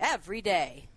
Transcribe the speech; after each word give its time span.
every 0.00 0.40
day. 0.40 0.88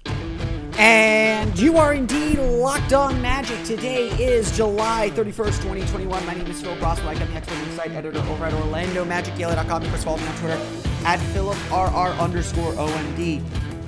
And 0.78 1.60
you 1.60 1.78
are 1.78 1.94
indeed 1.94 2.40
locked 2.40 2.94
on 2.94 3.22
magic. 3.22 3.62
Today 3.66 4.08
is 4.12 4.56
July 4.56 5.10
31st, 5.14 5.62
2021. 5.62 6.26
My 6.26 6.34
name 6.34 6.48
is 6.48 6.62
Phil 6.62 6.76
Rosswell. 6.78 7.10
I'm 7.10 7.20
the 7.20 7.26
expert 7.36 7.58
insight 7.68 7.92
editor 7.92 8.20
over 8.20 8.46
at 8.46 8.54
OrlandoMagicDaily.com. 8.54 9.84
You 9.84 9.90
can 9.90 10.00
follow 10.00 10.18
me 10.18 10.28
on 10.28 10.36
Twitter 10.38 10.62
at 11.06 11.20
PhilipRR 11.34 12.18
underscore 12.20 12.72
OMD. 12.74 13.44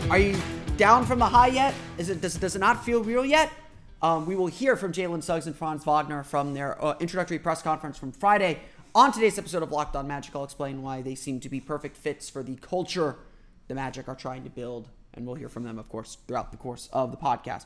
Are 0.10 0.18
you 0.18 0.38
down 0.76 1.06
from 1.06 1.20
the 1.20 1.26
high 1.26 1.48
yet? 1.48 1.74
Is 1.98 2.10
it 2.10 2.20
does, 2.20 2.36
does 2.36 2.58
it 2.58 2.60
not 2.60 2.84
feel 2.84 3.04
real 3.04 3.26
yet? 3.26 3.52
Um, 4.02 4.26
we 4.26 4.36
will 4.36 4.48
hear 4.48 4.76
from 4.76 4.92
Jalen 4.92 5.24
Suggs 5.24 5.48
and 5.48 5.56
Franz 5.56 5.86
Wagner 5.86 6.24
from 6.24 6.54
their 6.56 6.84
uh, 6.84 6.98
introductory 7.00 7.40
press 7.40 7.62
conference 7.62 7.98
from 7.98 8.12
Friday. 8.12 8.60
On 8.94 9.14
today's 9.14 9.38
episode 9.38 9.64
of 9.64 9.72
Locked 9.72 9.96
On 9.96 10.06
Magic, 10.08 10.36
I'll 10.36 10.44
explain 10.44 10.82
why 10.82 11.02
they 11.02 11.16
seem 11.16 11.40
to 11.40 11.48
be 11.48 11.62
perfect 11.62 11.96
fits 11.96 12.30
for 12.30 12.44
the 12.44 12.56
culture 12.56 13.16
the 13.70 13.76
Magic 13.76 14.10
are 14.10 14.16
trying 14.16 14.44
to 14.44 14.50
build 14.50 14.90
and 15.14 15.26
we'll 15.26 15.36
hear 15.36 15.50
from 15.50 15.64
them, 15.64 15.78
of 15.78 15.90
course, 15.90 16.18
throughout 16.28 16.52
the 16.52 16.58
course 16.58 16.90
of 16.94 17.12
the 17.12 17.18
podcast. 17.18 17.66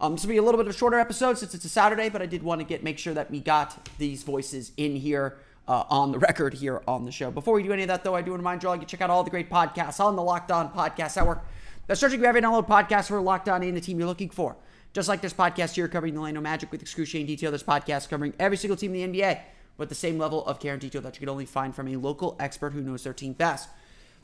Um, 0.00 0.14
this 0.14 0.24
will 0.24 0.30
be 0.30 0.36
a 0.36 0.42
little 0.42 0.58
bit 0.58 0.66
of 0.66 0.74
a 0.74 0.76
shorter 0.76 0.98
episode 0.98 1.38
since 1.38 1.54
it's 1.54 1.64
a 1.64 1.68
Saturday, 1.68 2.08
but 2.08 2.20
I 2.20 2.26
did 2.26 2.42
want 2.42 2.60
to 2.60 2.66
get 2.66 2.82
make 2.82 2.98
sure 2.98 3.14
that 3.14 3.30
we 3.30 3.40
got 3.40 3.88
these 3.98 4.22
voices 4.22 4.72
in 4.76 4.96
here 4.96 5.38
uh, 5.68 5.84
on 5.88 6.12
the 6.12 6.18
record 6.18 6.54
here 6.54 6.82
on 6.86 7.04
the 7.04 7.12
show. 7.12 7.30
Before 7.30 7.54
we 7.54 7.62
do 7.62 7.72
any 7.72 7.82
of 7.82 7.88
that, 7.88 8.04
though, 8.04 8.14
I 8.14 8.22
do 8.22 8.32
want 8.32 8.40
to 8.40 8.42
remind 8.42 8.62
you 8.62 8.68
all 8.68 8.76
you 8.76 8.84
check 8.84 9.00
out 9.00 9.10
all 9.10 9.24
the 9.24 9.30
great 9.30 9.48
podcasts 9.48 10.00
on 10.00 10.16
the 10.16 10.22
Locked 10.22 10.50
On 10.50 10.68
Podcast 10.70 11.16
Network. 11.16 11.44
That's 11.86 12.00
searching 12.00 12.20
grab 12.20 12.36
and 12.36 12.44
download 12.44 12.66
podcasts 12.66 13.08
for 13.08 13.20
Locked 13.20 13.48
On 13.48 13.62
and 13.62 13.76
the 13.76 13.80
team 13.80 13.98
you're 13.98 14.08
looking 14.08 14.30
for. 14.30 14.56
Just 14.92 15.08
like 15.08 15.20
this 15.20 15.32
podcast 15.32 15.74
here 15.74 15.88
covering 15.88 16.14
the 16.14 16.20
Orlando 16.20 16.40
Magic 16.40 16.70
with 16.70 16.80
excruciating 16.80 17.26
detail, 17.26 17.50
this 17.50 17.62
podcast 17.62 18.08
covering 18.08 18.32
every 18.38 18.56
single 18.56 18.76
team 18.76 18.94
in 18.94 19.12
the 19.12 19.20
NBA 19.20 19.40
with 19.76 19.88
the 19.88 19.94
same 19.94 20.18
level 20.18 20.46
of 20.46 20.60
care 20.60 20.72
and 20.72 20.80
detail 20.80 21.02
that 21.02 21.16
you 21.16 21.20
can 21.20 21.28
only 21.28 21.46
find 21.46 21.74
from 21.74 21.88
a 21.88 21.96
local 21.96 22.36
expert 22.38 22.72
who 22.72 22.80
knows 22.80 23.02
their 23.02 23.12
team 23.12 23.32
best. 23.32 23.68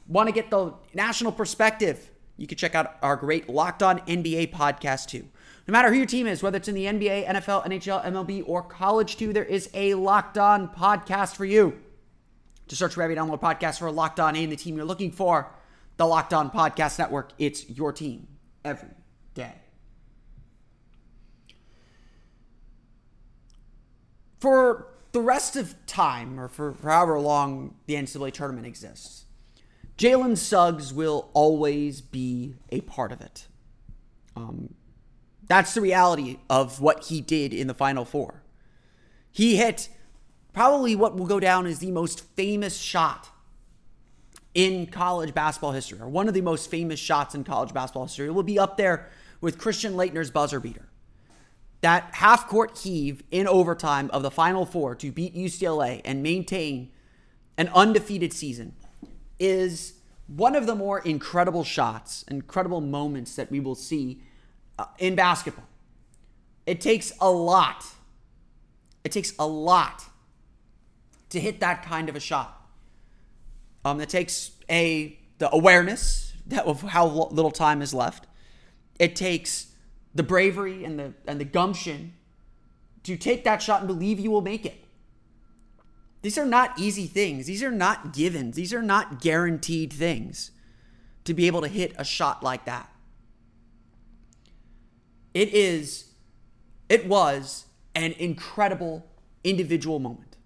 Want 0.06 0.28
to 0.28 0.32
get 0.32 0.50
the 0.50 0.74
national 0.94 1.32
perspective? 1.32 2.10
You 2.40 2.46
can 2.46 2.56
check 2.56 2.74
out 2.74 2.96
our 3.02 3.16
great 3.16 3.50
Locked 3.50 3.82
On 3.82 3.98
NBA 4.00 4.50
podcast 4.50 5.08
too. 5.08 5.28
No 5.68 5.72
matter 5.72 5.90
who 5.90 5.96
your 5.96 6.06
team 6.06 6.26
is, 6.26 6.42
whether 6.42 6.56
it's 6.56 6.68
in 6.68 6.74
the 6.74 6.86
NBA, 6.86 7.26
NFL, 7.26 7.66
NHL, 7.66 8.02
MLB, 8.02 8.42
or 8.46 8.62
college 8.62 9.18
too, 9.18 9.34
there 9.34 9.44
is 9.44 9.68
a 9.74 9.92
Locked 9.92 10.38
On 10.38 10.66
podcast 10.66 11.36
for 11.36 11.44
you. 11.44 11.78
To 12.68 12.76
search 12.76 12.94
for 12.94 13.02
every 13.02 13.14
download 13.14 13.42
podcast 13.42 13.78
for 13.78 13.92
Locked 13.92 14.20
On 14.20 14.34
and 14.34 14.50
the 14.50 14.56
team 14.56 14.74
you're 14.74 14.86
looking 14.86 15.12
for, 15.12 15.52
the 15.98 16.06
Locked 16.06 16.32
On 16.32 16.50
Podcast 16.50 16.98
Network. 16.98 17.32
It's 17.38 17.68
your 17.68 17.92
team 17.92 18.26
every 18.64 18.88
day. 19.34 19.56
For 24.38 24.86
the 25.12 25.20
rest 25.20 25.56
of 25.56 25.74
time, 25.84 26.40
or 26.40 26.48
for, 26.48 26.72
for 26.72 26.88
however 26.88 27.20
long 27.20 27.74
the 27.84 27.96
NCAA 27.96 28.32
tournament 28.32 28.66
exists, 28.66 29.26
Jalen 30.00 30.38
Suggs 30.38 30.94
will 30.94 31.28
always 31.34 32.00
be 32.00 32.54
a 32.70 32.80
part 32.80 33.12
of 33.12 33.20
it. 33.20 33.46
Um, 34.34 34.72
that's 35.46 35.74
the 35.74 35.82
reality 35.82 36.38
of 36.48 36.80
what 36.80 37.04
he 37.04 37.20
did 37.20 37.52
in 37.52 37.66
the 37.66 37.74
Final 37.74 38.06
Four. 38.06 38.42
He 39.30 39.56
hit 39.56 39.90
probably 40.54 40.96
what 40.96 41.18
will 41.18 41.26
go 41.26 41.38
down 41.38 41.66
as 41.66 41.80
the 41.80 41.90
most 41.90 42.24
famous 42.34 42.78
shot 42.78 43.28
in 44.54 44.86
college 44.86 45.34
basketball 45.34 45.72
history, 45.72 46.00
or 46.00 46.08
one 46.08 46.28
of 46.28 46.32
the 46.32 46.40
most 46.40 46.70
famous 46.70 46.98
shots 46.98 47.34
in 47.34 47.44
college 47.44 47.74
basketball 47.74 48.04
history. 48.04 48.26
It 48.26 48.34
will 48.34 48.42
be 48.42 48.58
up 48.58 48.78
there 48.78 49.10
with 49.42 49.58
Christian 49.58 49.92
Laettner's 49.96 50.30
buzzer 50.30 50.60
beater. 50.60 50.88
That 51.82 52.14
half 52.14 52.48
court 52.48 52.78
heave 52.78 53.22
in 53.30 53.46
overtime 53.46 54.08
of 54.14 54.22
the 54.22 54.30
Final 54.30 54.64
Four 54.64 54.94
to 54.94 55.12
beat 55.12 55.34
UCLA 55.34 56.00
and 56.06 56.22
maintain 56.22 56.90
an 57.58 57.68
undefeated 57.74 58.32
season 58.32 58.76
is 59.40 59.94
one 60.28 60.54
of 60.54 60.66
the 60.66 60.76
more 60.76 61.00
incredible 61.00 61.64
shots, 61.64 62.24
incredible 62.28 62.80
moments 62.80 63.34
that 63.34 63.50
we 63.50 63.58
will 63.58 63.74
see 63.74 64.22
uh, 64.78 64.84
in 64.98 65.16
basketball. 65.16 65.66
It 66.66 66.80
takes 66.80 67.12
a 67.20 67.30
lot. 67.30 67.84
It 69.02 69.10
takes 69.10 69.32
a 69.38 69.46
lot 69.46 70.04
to 71.30 71.40
hit 71.40 71.58
that 71.60 71.84
kind 71.84 72.08
of 72.08 72.14
a 72.14 72.20
shot. 72.20 72.56
Um, 73.84 74.00
it 74.00 74.08
takes 74.08 74.52
a 74.68 75.18
the 75.38 75.52
awareness 75.52 76.34
that 76.48 76.66
of 76.66 76.82
how 76.82 77.06
little 77.06 77.50
time 77.50 77.80
is 77.82 77.94
left. 77.94 78.26
It 78.98 79.16
takes 79.16 79.68
the 80.14 80.22
bravery 80.22 80.84
and 80.84 80.98
the 80.98 81.14
and 81.26 81.40
the 81.40 81.44
gumption 81.44 82.12
to 83.04 83.16
take 83.16 83.44
that 83.44 83.62
shot 83.62 83.80
and 83.80 83.88
believe 83.88 84.20
you 84.20 84.30
will 84.30 84.42
make 84.42 84.66
it. 84.66 84.84
These 86.22 86.36
are 86.36 86.46
not 86.46 86.78
easy 86.78 87.06
things. 87.06 87.46
These 87.46 87.62
are 87.62 87.70
not 87.70 88.12
givens. 88.12 88.56
These 88.56 88.74
are 88.74 88.82
not 88.82 89.20
guaranteed 89.20 89.92
things 89.92 90.50
to 91.24 91.34
be 91.34 91.46
able 91.46 91.62
to 91.62 91.68
hit 91.68 91.94
a 91.96 92.04
shot 92.04 92.42
like 92.42 92.64
that. 92.66 92.90
It 95.32 95.54
is 95.54 96.10
it 96.88 97.06
was 97.06 97.66
an 97.94 98.12
incredible 98.18 99.06
individual 99.44 100.00
moment. 100.00 100.36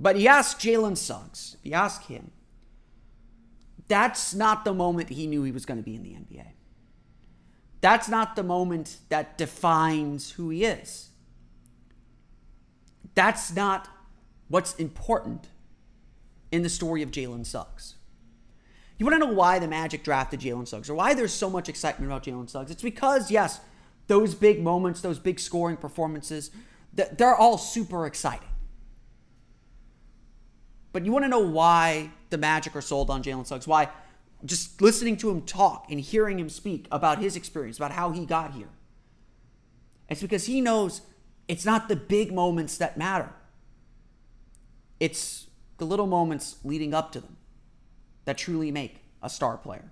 But 0.00 0.18
you 0.18 0.28
ask 0.28 0.58
Jalen 0.58 0.96
Suggs, 0.96 1.56
if 1.60 1.66
you 1.66 1.74
ask 1.74 2.06
him, 2.06 2.30
that's 3.86 4.34
not 4.34 4.64
the 4.64 4.72
moment 4.72 5.10
he 5.10 5.26
knew 5.26 5.42
he 5.42 5.52
was 5.52 5.66
going 5.66 5.76
to 5.76 5.84
be 5.84 5.94
in 5.94 6.02
the 6.02 6.10
NBA. 6.10 6.46
That's 7.82 8.08
not 8.08 8.34
the 8.34 8.42
moment 8.42 8.96
that 9.10 9.36
defines 9.36 10.32
who 10.32 10.48
he 10.48 10.64
is. 10.64 11.09
That's 13.14 13.52
not 13.54 13.88
what's 14.48 14.74
important 14.76 15.48
in 16.50 16.62
the 16.62 16.68
story 16.68 17.02
of 17.02 17.10
Jalen 17.10 17.46
Suggs. 17.46 17.96
You 18.98 19.06
want 19.06 19.20
to 19.20 19.26
know 19.26 19.32
why 19.32 19.58
the 19.58 19.68
Magic 19.68 20.04
drafted 20.04 20.40
Jalen 20.40 20.68
Suggs 20.68 20.90
or 20.90 20.94
why 20.94 21.14
there's 21.14 21.32
so 21.32 21.48
much 21.48 21.68
excitement 21.68 22.10
about 22.10 22.24
Jalen 22.24 22.50
Suggs? 22.50 22.70
It's 22.70 22.82
because, 22.82 23.30
yes, 23.30 23.60
those 24.08 24.34
big 24.34 24.62
moments, 24.62 25.00
those 25.00 25.18
big 25.18 25.40
scoring 25.40 25.76
performances, 25.76 26.50
they're 26.92 27.36
all 27.36 27.56
super 27.56 28.06
exciting. 28.06 28.48
But 30.92 31.06
you 31.06 31.12
want 31.12 31.24
to 31.24 31.28
know 31.28 31.38
why 31.38 32.10
the 32.30 32.38
Magic 32.38 32.74
are 32.74 32.80
sold 32.80 33.10
on 33.10 33.22
Jalen 33.22 33.46
Suggs? 33.46 33.66
Why 33.66 33.88
just 34.44 34.80
listening 34.80 35.16
to 35.18 35.30
him 35.30 35.42
talk 35.42 35.86
and 35.90 36.00
hearing 36.00 36.38
him 36.38 36.48
speak 36.48 36.86
about 36.90 37.18
his 37.18 37.36
experience, 37.36 37.76
about 37.76 37.92
how 37.92 38.10
he 38.10 38.24
got 38.24 38.54
here. 38.54 38.70
It's 40.08 40.22
because 40.22 40.46
he 40.46 40.60
knows 40.60 41.02
it's 41.50 41.64
not 41.64 41.88
the 41.88 41.96
big 41.96 42.32
moments 42.32 42.78
that 42.78 42.96
matter. 42.96 43.30
It's 45.00 45.48
the 45.78 45.84
little 45.84 46.06
moments 46.06 46.58
leading 46.62 46.94
up 46.94 47.10
to 47.10 47.20
them 47.20 47.38
that 48.24 48.38
truly 48.38 48.70
make 48.70 49.02
a 49.20 49.28
star 49.28 49.56
player. 49.56 49.90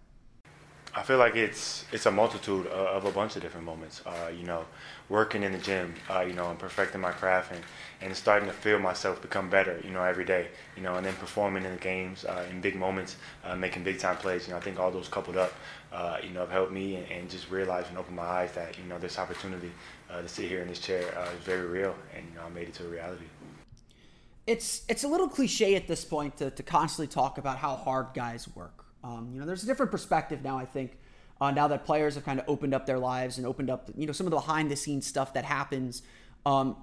I 0.95 1.03
feel 1.03 1.19
like 1.19 1.37
it's 1.37 1.85
it's 1.93 2.07
a 2.07 2.11
multitude 2.11 2.67
of, 2.67 3.05
of 3.05 3.05
a 3.05 3.13
bunch 3.13 3.37
of 3.37 3.43
different 3.43 3.67
moments. 3.67 4.03
Uh, 4.07 4.29
you 4.29 4.45
know, 4.45 4.65
working 5.09 5.43
in 5.43 5.53
the 5.53 5.59
gym, 5.59 5.95
uh, 6.11 6.21
you 6.21 6.33
know, 6.33 6.51
and 6.51 6.59
perfecting 6.59 7.01
my 7.01 7.13
craft 7.13 7.53
and, 7.53 7.63
and 8.01 8.17
starting 8.17 8.49
to 8.49 8.55
feel 8.55 8.79
myself 8.79 9.21
become 9.21 9.51
better, 9.51 9.81
you 9.85 9.91
know, 9.91 10.03
every 10.03 10.25
day, 10.25 10.49
you 10.77 10.83
know, 10.83 10.95
and 10.97 11.05
then 11.05 11.15
performing 11.15 11.65
in 11.65 11.73
the 11.73 11.81
games, 11.81 12.25
uh, 12.25 12.45
in 12.51 12.61
big 12.61 12.75
moments, 12.75 13.17
uh, 13.45 13.55
making 13.55 13.85
big 13.85 13.99
time 13.99 14.17
plays. 14.17 14.47
You 14.47 14.53
know, 14.53 14.59
I 14.59 14.61
think 14.61 14.79
all 14.81 14.91
those 14.91 15.09
coupled 15.09 15.37
up, 15.37 15.53
uh, 15.93 16.19
you 16.23 16.31
know, 16.31 16.41
have 16.41 16.51
helped 16.51 16.73
me 16.73 16.97
and, 16.97 17.11
and, 17.11 17.31
just 17.31 17.51
realize 17.51 17.87
and 17.89 17.99
open 17.99 18.15
my 18.15 18.23
eyes 18.23 18.53
that, 18.53 18.79
you 18.79 18.85
know, 18.85 18.99
this 18.99 19.19
opportunity 19.19 19.71
uh, 20.11 20.23
to 20.23 20.29
sit 20.29 20.49
here 20.49 20.63
in 20.63 20.69
this 20.69 20.79
chair 20.79 21.03
is 21.37 21.45
very 21.45 21.67
real 21.67 21.95
and, 22.17 22.27
you 22.27 22.35
know, 22.35 22.43
I 22.47 22.49
made 22.49 22.69
it 22.69 22.75
to 22.75 22.87
a 22.87 22.89
reality 22.89 23.25
it's 24.47 24.83
it's 24.89 25.05
a 25.05 25.09
little 25.09 25.29
cliche 25.29 25.77
at 25.77 25.87
this 25.87 26.07
point 26.07 26.39
to, 26.39 26.51
to 26.51 26.63
constantly 26.63 27.07
talk 27.07 27.37
about 27.37 27.59
how 27.59 27.77
hard 27.77 28.07
guys 28.15 28.49
work. 28.57 28.78
Um, 29.05 29.31
you 29.33 29.41
know, 29.41 29.47
there's 29.47 29.63
a 29.63 29.67
different 29.67 29.93
perspective 29.93 30.43
now. 30.43 30.59
I 30.59 30.65
think 30.65 30.99
uh, 31.41 31.51
now 31.51 31.69
that 31.69 31.85
players 31.85 32.15
have 32.17 32.25
kind 32.25 32.41
of 32.41 32.49
opened 32.49 32.75
up 32.75 32.87
their 32.87 32.99
lives 32.99 33.39
and 33.39 33.47
opened 33.47 33.71
up, 33.71 33.91
you 33.97 34.07
know, 34.07 34.13
some 34.13 34.27
of 34.27 34.31
the 34.31 34.37
behind 34.37 34.71
the 34.71 34.77
scenes 34.77 35.07
stuff 35.07 35.35
that 35.35 35.45
happens 35.45 36.03
um, 36.45 36.77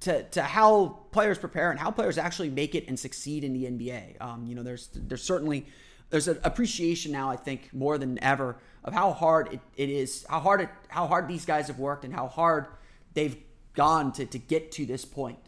to 0.00 0.22
to 0.30 0.42
how 0.42 0.98
players 1.12 1.38
prepare 1.38 1.70
and 1.70 1.78
how 1.78 1.90
players 1.90 2.18
actually 2.18 2.50
make 2.50 2.74
it 2.74 2.84
and 2.88 2.98
succeed 2.98 3.44
in 3.44 3.52
the 3.52 3.64
NBA. 3.64 4.20
Um, 4.20 4.46
you 4.46 4.54
know, 4.54 4.62
there's 4.62 4.88
there's 4.94 5.22
certainly 5.22 5.66
there's 6.10 6.28
an 6.28 6.38
appreciation 6.42 7.12
now. 7.12 7.30
I 7.30 7.36
think 7.36 7.72
more 7.72 7.98
than 7.98 8.22
ever 8.22 8.56
of 8.84 8.92
how 8.92 9.12
hard 9.12 9.52
it, 9.52 9.60
it 9.76 9.88
is, 9.88 10.24
how 10.28 10.40
hard 10.40 10.62
it, 10.62 10.68
how 10.88 11.06
hard 11.06 11.28
these 11.28 11.44
guys 11.44 11.68
have 11.68 11.78
worked, 11.78 12.04
and 12.04 12.14
how 12.14 12.28
hard 12.28 12.66
they've 13.14 13.36
gone 13.74 14.12
to 14.12 14.26
to 14.26 14.38
get 14.38 14.72
to 14.72 14.86
this 14.86 15.04
point 15.04 15.38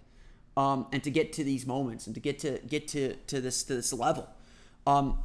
um, 0.56 0.86
and 0.92 1.02
to 1.04 1.10
get 1.10 1.32
to 1.34 1.44
these 1.44 1.66
moments 1.66 2.06
and 2.06 2.14
to 2.14 2.20
get 2.20 2.38
to 2.40 2.58
get 2.66 2.88
to 2.88 3.14
to 3.26 3.40
this 3.40 3.64
to 3.64 3.74
this 3.74 3.92
level. 3.92 4.28
Um, 4.86 5.18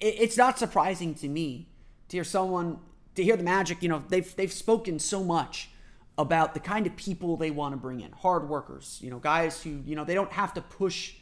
it's 0.00 0.36
not 0.36 0.58
surprising 0.58 1.14
to 1.16 1.28
me 1.28 1.68
to 2.08 2.16
hear 2.16 2.24
someone 2.24 2.78
to 3.14 3.22
hear 3.22 3.36
the 3.36 3.42
Magic. 3.42 3.82
You 3.82 3.88
know, 3.88 4.02
they've 4.08 4.34
they've 4.36 4.52
spoken 4.52 4.98
so 4.98 5.22
much 5.22 5.70
about 6.18 6.54
the 6.54 6.60
kind 6.60 6.86
of 6.86 6.96
people 6.96 7.36
they 7.36 7.50
want 7.50 7.72
to 7.72 7.76
bring 7.76 8.00
in, 8.00 8.12
hard 8.12 8.48
workers. 8.48 8.98
You 9.02 9.10
know, 9.10 9.18
guys 9.18 9.62
who 9.62 9.82
you 9.84 9.96
know 9.96 10.04
they 10.04 10.14
don't 10.14 10.32
have 10.32 10.54
to 10.54 10.60
push 10.60 11.14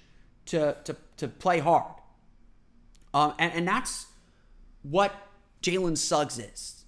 to 0.47 0.77
to 0.85 0.97
to 1.19 1.29
play 1.29 1.59
hard. 1.59 1.95
Um, 3.15 3.35
and, 3.39 3.53
and 3.53 3.69
that's 3.69 4.07
what 4.83 5.15
Jalen 5.63 5.97
Suggs 5.97 6.39
is. 6.39 6.85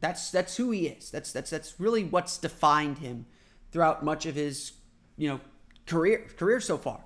That's 0.00 0.30
that's 0.30 0.56
who 0.56 0.70
he 0.70 0.86
is. 0.86 1.10
That's 1.10 1.32
that's 1.32 1.50
that's 1.50 1.78
really 1.78 2.04
what's 2.04 2.38
defined 2.38 2.98
him 2.98 3.26
throughout 3.72 4.04
much 4.04 4.26
of 4.26 4.34
his 4.34 4.72
you 5.16 5.28
know 5.28 5.40
career 5.86 6.26
career 6.36 6.60
so 6.60 6.78
far. 6.78 7.04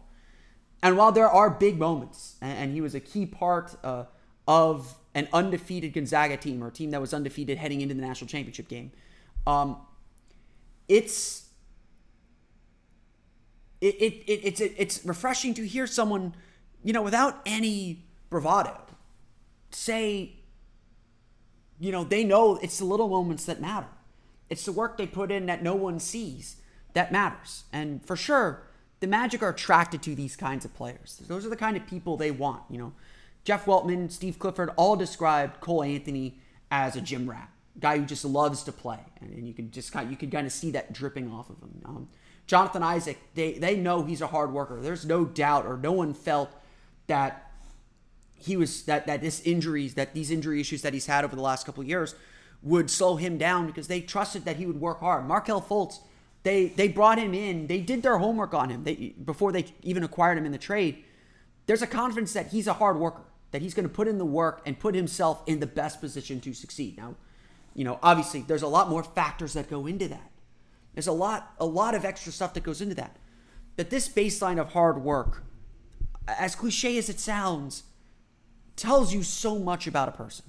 And 0.83 0.99
while 0.99 1.13
there 1.13 1.29
are 1.29 1.49
big 1.49 1.79
moments, 1.79 2.37
and, 2.43 2.59
and 2.59 2.73
he 2.73 2.81
was 2.81 2.95
a 2.95 3.01
key 3.01 3.27
part 3.27 3.75
uh, 3.83 4.05
of 4.47 4.95
an 5.15 5.29
undefeated 5.33 5.93
Gonzaga 5.93 6.37
team 6.37 6.63
or 6.63 6.69
a 6.69 6.71
team 6.71 6.91
that 6.91 7.01
was 7.01 7.15
undefeated 7.15 7.59
heading 7.59 7.81
into 7.81 7.95
the 7.95 8.03
national 8.03 8.29
championship 8.29 8.69
game, 8.69 8.91
um, 9.47 9.77
it's 10.89 11.49
it, 13.81 13.95
it, 13.97 14.15
it, 14.27 14.41
it's 14.45 14.61
it, 14.61 14.75
it's 14.77 15.05
refreshing 15.05 15.55
to 15.55 15.67
hear 15.67 15.87
someone, 15.87 16.35
you 16.83 16.93
know, 16.93 17.03
without 17.03 17.41
any 17.47 18.05
bravado, 18.31 18.81
say, 19.71 20.33
you 21.79 21.93
know, 21.93 22.05
they 22.05 22.25
know 22.25 22.57
it's 22.63 22.79
the 22.79 22.85
little 22.85 23.09
moments 23.09 23.45
that 23.45 23.61
matter. 23.61 23.89
It's 24.51 24.65
the 24.65 24.73
work 24.73 24.97
they 24.97 25.07
put 25.07 25.31
in 25.31 25.47
that 25.47 25.63
no 25.63 25.75
one 25.75 25.99
sees 25.99 26.57
that 26.95 27.13
matters. 27.13 27.65
And 27.73 28.05
for 28.05 28.17
sure, 28.17 28.63
the 29.01 29.07
Magic 29.07 29.43
are 29.43 29.51
attracted 29.51 30.03
to 30.03 30.15
these 30.15 30.37
kinds 30.37 30.65
of 30.65 30.75
players. 30.75 31.21
Those 31.27 31.45
are 31.45 31.51
the 31.51 31.57
kind 31.57 31.77
of 31.77 31.87
people 31.87 32.17
they 32.17 32.31
want. 32.31 32.63
You 32.71 32.79
know, 32.79 32.93
Jeff 33.45 33.67
Weltman, 33.67 34.11
Steve 34.11 34.39
Clifford 34.39 34.71
all 34.77 34.97
described 34.97 35.61
Cole 35.61 35.83
Anthony 35.83 36.41
as 36.71 36.97
a 36.97 37.01
gym 37.01 37.29
rat, 37.29 37.51
guy 37.79 37.99
who 37.99 38.05
just 38.05 38.25
loves 38.25 38.63
to 38.65 38.73
play, 38.73 38.99
and, 39.21 39.47
you 39.47 39.55
can 39.55 39.71
just 39.71 39.93
kind 39.93 40.07
of, 40.07 40.11
you 40.11 40.17
can 40.17 40.31
kind 40.31 40.47
of 40.47 40.53
see 40.53 40.71
that 40.73 40.93
dripping 40.93 41.31
off 41.31 41.51
of 41.51 41.61
him. 41.61 41.83
Um, 41.85 42.09
Jonathan 42.47 42.83
Isaac, 42.83 43.19
they 43.35 43.55
they 43.55 43.77
know 43.77 44.03
he's 44.03 44.21
a 44.21 44.27
hard 44.27 44.53
worker. 44.53 44.81
There's 44.81 45.07
no 45.07 45.25
doubt, 45.25 45.67
or 45.67 45.77
no 45.77 45.93
one 45.93 46.13
felt 46.13 46.51
that 47.07 47.51
he 48.35 48.57
was 48.57 48.83
that 48.83 49.07
that 49.07 49.23
this 49.23 49.41
injuries 49.43 49.95
that 49.95 50.13
these 50.13 50.31
injury 50.31 50.61
issues 50.61 50.83
that 50.83 50.93
he's 50.93 51.07
had 51.07 51.25
over 51.25 51.35
the 51.35 51.43
last 51.43 51.65
couple 51.65 51.83
of 51.83 51.89
years 51.89 52.15
would 52.63 52.91
slow 52.91 53.17
him 53.17 53.39
down 53.39 53.67
because 53.67 53.89
they 53.89 54.01
trusted 54.01 54.45
that 54.45 54.57
he 54.57 54.67
would 54.67 54.81
work 54.81 55.01
hard. 55.01 55.27
Markelle 55.27 55.63
Fultz 55.63 56.01
they 56.43 56.67
they 56.67 56.89
brought 56.89 57.19
him 57.19 57.35
in. 57.35 57.67
They 57.67 57.81
did 57.81 58.03
their 58.03 58.19
homework 58.19 58.55
on 58.55 58.71
him. 58.71 58.85
They 58.85 59.15
before 59.25 59.51
they 59.51 59.65
even 59.83 60.05
acquired 60.05 60.39
him 60.39 60.47
in 60.47 60.53
the 60.53 60.59
trade. 60.59 61.03
There's 61.67 61.83
a 61.83 61.87
confidence 61.87 62.35
that 62.35 62.49
he's 62.49 62.67
a 62.67 62.75
hard 62.75 62.99
worker, 62.99 63.23
that 63.55 63.63
he's 63.63 63.73
going 63.73 63.89
to 63.89 63.95
put 63.95 64.09
in 64.09 64.19
the 64.19 64.25
work 64.25 64.61
and 64.67 64.81
put 64.81 64.97
himself 64.97 65.41
in 65.47 65.61
the 65.61 65.67
best 65.67 66.01
position 66.01 66.41
to 66.41 66.53
succeed. 66.53 66.97
Now, 66.97 67.15
you 67.73 67.85
know, 67.85 68.01
obviously 68.03 68.41
there's 68.41 68.63
a 68.63 68.67
lot 68.67 68.91
more 68.91 69.05
factors 69.05 69.53
that 69.53 69.71
go 69.71 69.87
into 69.87 70.09
that. 70.09 70.33
There's 70.93 71.07
a 71.07 71.13
lot 71.13 71.55
a 71.61 71.65
lot 71.65 71.95
of 71.95 72.05
extra 72.05 72.33
stuff 72.33 72.53
that 72.55 72.65
goes 72.65 72.81
into 72.81 72.97
that. 72.97 73.15
But 73.77 73.91
this 73.91 74.09
baseline 74.09 74.61
of 74.61 74.73
hard 74.73 75.05
work, 75.05 75.45
as 76.27 76.57
cliche 76.57 76.99
as 76.99 77.09
it 77.09 77.21
sounds, 77.21 77.85
tells 78.75 79.15
you 79.15 79.23
so 79.23 79.57
much 79.57 79.87
about 79.87 80.09
a 80.09 80.13
person. 80.13 80.47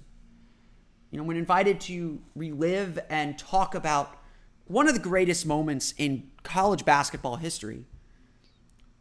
You 1.11 1.19
know, 1.19 1.25
when 1.25 1.37
invited 1.37 1.79
to 1.81 2.19
relive 2.35 2.97
and 3.07 3.37
talk 3.37 3.75
about 3.75 4.17
one 4.65 4.87
of 4.87 4.95
the 4.95 4.99
greatest 4.99 5.45
moments 5.45 5.93
in 5.99 6.31
college 6.41 6.85
basketball 6.85 7.35
history. 7.35 7.85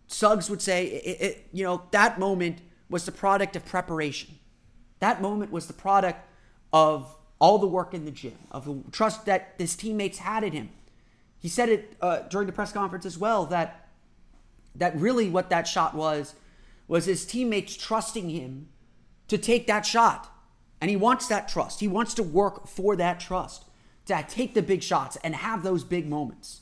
Suggs 0.08 0.50
would 0.50 0.60
say, 0.60 0.88
it, 0.88 1.22
it, 1.22 1.48
you 1.54 1.64
know, 1.64 1.84
that 1.92 2.18
moment 2.18 2.60
was 2.88 3.04
the 3.04 3.12
product 3.12 3.56
of 3.56 3.64
preparation. 3.64 4.38
That 5.00 5.20
moment 5.20 5.50
was 5.50 5.66
the 5.66 5.72
product 5.72 6.26
of 6.72 7.14
all 7.38 7.58
the 7.58 7.66
work 7.66 7.94
in 7.94 8.04
the 8.04 8.10
gym, 8.10 8.38
of 8.50 8.64
the 8.64 8.90
trust 8.90 9.26
that 9.26 9.54
his 9.58 9.76
teammates 9.76 10.18
had 10.18 10.44
in 10.44 10.52
him. 10.52 10.70
He 11.38 11.48
said 11.48 11.68
it 11.68 11.96
uh, 12.00 12.20
during 12.20 12.46
the 12.46 12.52
press 12.52 12.72
conference 12.72 13.04
as 13.04 13.18
well 13.18 13.46
that 13.46 13.88
that 14.74 14.96
really 14.96 15.28
what 15.28 15.50
that 15.50 15.68
shot 15.68 15.94
was 15.94 16.34
was 16.88 17.04
his 17.04 17.24
teammates 17.24 17.76
trusting 17.76 18.30
him 18.30 18.68
to 19.28 19.38
take 19.38 19.66
that 19.66 19.86
shot. 19.86 20.30
And 20.80 20.90
he 20.90 20.96
wants 20.96 21.28
that 21.28 21.48
trust. 21.48 21.80
He 21.80 21.88
wants 21.88 22.14
to 22.14 22.22
work 22.22 22.66
for 22.66 22.96
that 22.96 23.20
trust 23.20 23.64
to 24.06 24.24
take 24.28 24.54
the 24.54 24.62
big 24.62 24.82
shots 24.82 25.16
and 25.24 25.34
have 25.34 25.62
those 25.62 25.84
big 25.84 26.08
moments. 26.08 26.60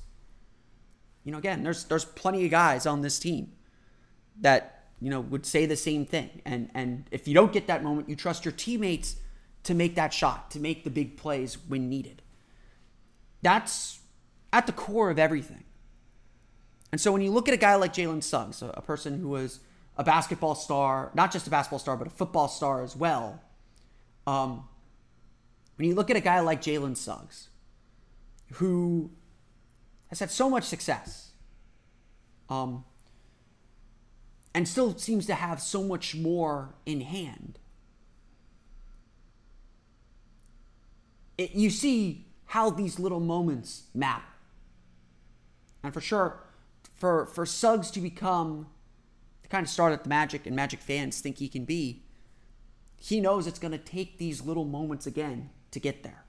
You 1.24 1.32
know, 1.32 1.38
again, 1.38 1.62
there's 1.62 1.84
there's 1.84 2.04
plenty 2.04 2.44
of 2.44 2.50
guys 2.50 2.86
on 2.86 3.02
this 3.02 3.18
team 3.18 3.52
that 4.40 4.81
you 5.02 5.10
know 5.10 5.20
would 5.20 5.44
say 5.44 5.66
the 5.66 5.76
same 5.76 6.06
thing. 6.06 6.42
And 6.44 6.70
and 6.74 7.04
if 7.10 7.26
you 7.26 7.34
don't 7.34 7.52
get 7.52 7.66
that 7.66 7.82
moment, 7.82 8.08
you 8.08 8.16
trust 8.16 8.44
your 8.44 8.52
teammates 8.52 9.16
to 9.64 9.74
make 9.74 9.96
that 9.96 10.12
shot, 10.12 10.50
to 10.52 10.60
make 10.60 10.84
the 10.84 10.90
big 10.90 11.16
plays 11.16 11.56
when 11.68 11.88
needed. 11.88 12.22
That's 13.42 14.00
at 14.52 14.66
the 14.66 14.72
core 14.72 15.10
of 15.10 15.18
everything. 15.18 15.64
And 16.92 17.00
so 17.00 17.10
when 17.10 17.22
you 17.22 17.30
look 17.30 17.48
at 17.48 17.54
a 17.54 17.58
guy 17.58 17.74
like 17.76 17.92
Jalen 17.94 18.22
Suggs, 18.22 18.62
a, 18.62 18.82
person 18.82 19.18
who 19.18 19.28
was 19.28 19.60
a 19.96 20.04
basketball 20.04 20.54
star, 20.54 21.10
not 21.14 21.32
just 21.32 21.46
a 21.46 21.50
basketball 21.50 21.78
star, 21.78 21.96
but 21.96 22.06
a 22.06 22.10
football 22.10 22.48
star 22.48 22.82
as 22.82 22.94
well, 22.94 23.40
um, 24.26 24.68
when 25.76 25.88
you 25.88 25.94
look 25.94 26.10
at 26.10 26.16
a 26.16 26.20
guy 26.20 26.40
like 26.40 26.60
Jalen 26.60 26.96
Suggs, 26.96 27.48
who 28.54 29.10
has 30.08 30.18
had 30.18 30.30
so 30.30 30.50
much 30.50 30.64
success, 30.64 31.32
um, 32.50 32.84
and 34.54 34.68
still 34.68 34.96
seems 34.96 35.26
to 35.26 35.34
have 35.34 35.60
so 35.60 35.82
much 35.82 36.14
more 36.14 36.74
in 36.84 37.00
hand, 37.00 37.58
it, 41.38 41.52
you 41.52 41.70
see 41.70 42.26
how 42.46 42.70
these 42.70 42.98
little 42.98 43.20
moments 43.20 43.84
matter. 43.94 44.22
And 45.82 45.92
for 45.92 46.00
sure, 46.00 46.40
for, 46.94 47.26
for 47.26 47.46
Suggs 47.46 47.90
to 47.92 48.00
become 48.00 48.66
the 49.42 49.48
kind 49.48 49.64
of 49.64 49.70
star 49.70 49.90
that 49.90 50.02
the 50.02 50.08
Magic 50.08 50.46
and 50.46 50.54
Magic 50.54 50.80
fans 50.80 51.20
think 51.20 51.38
he 51.38 51.48
can 51.48 51.64
be, 51.64 52.02
he 52.96 53.20
knows 53.20 53.46
it's 53.46 53.58
going 53.58 53.72
to 53.72 53.78
take 53.78 54.18
these 54.18 54.42
little 54.42 54.64
moments 54.64 55.06
again 55.06 55.50
to 55.72 55.80
get 55.80 56.02
there? 56.02 56.24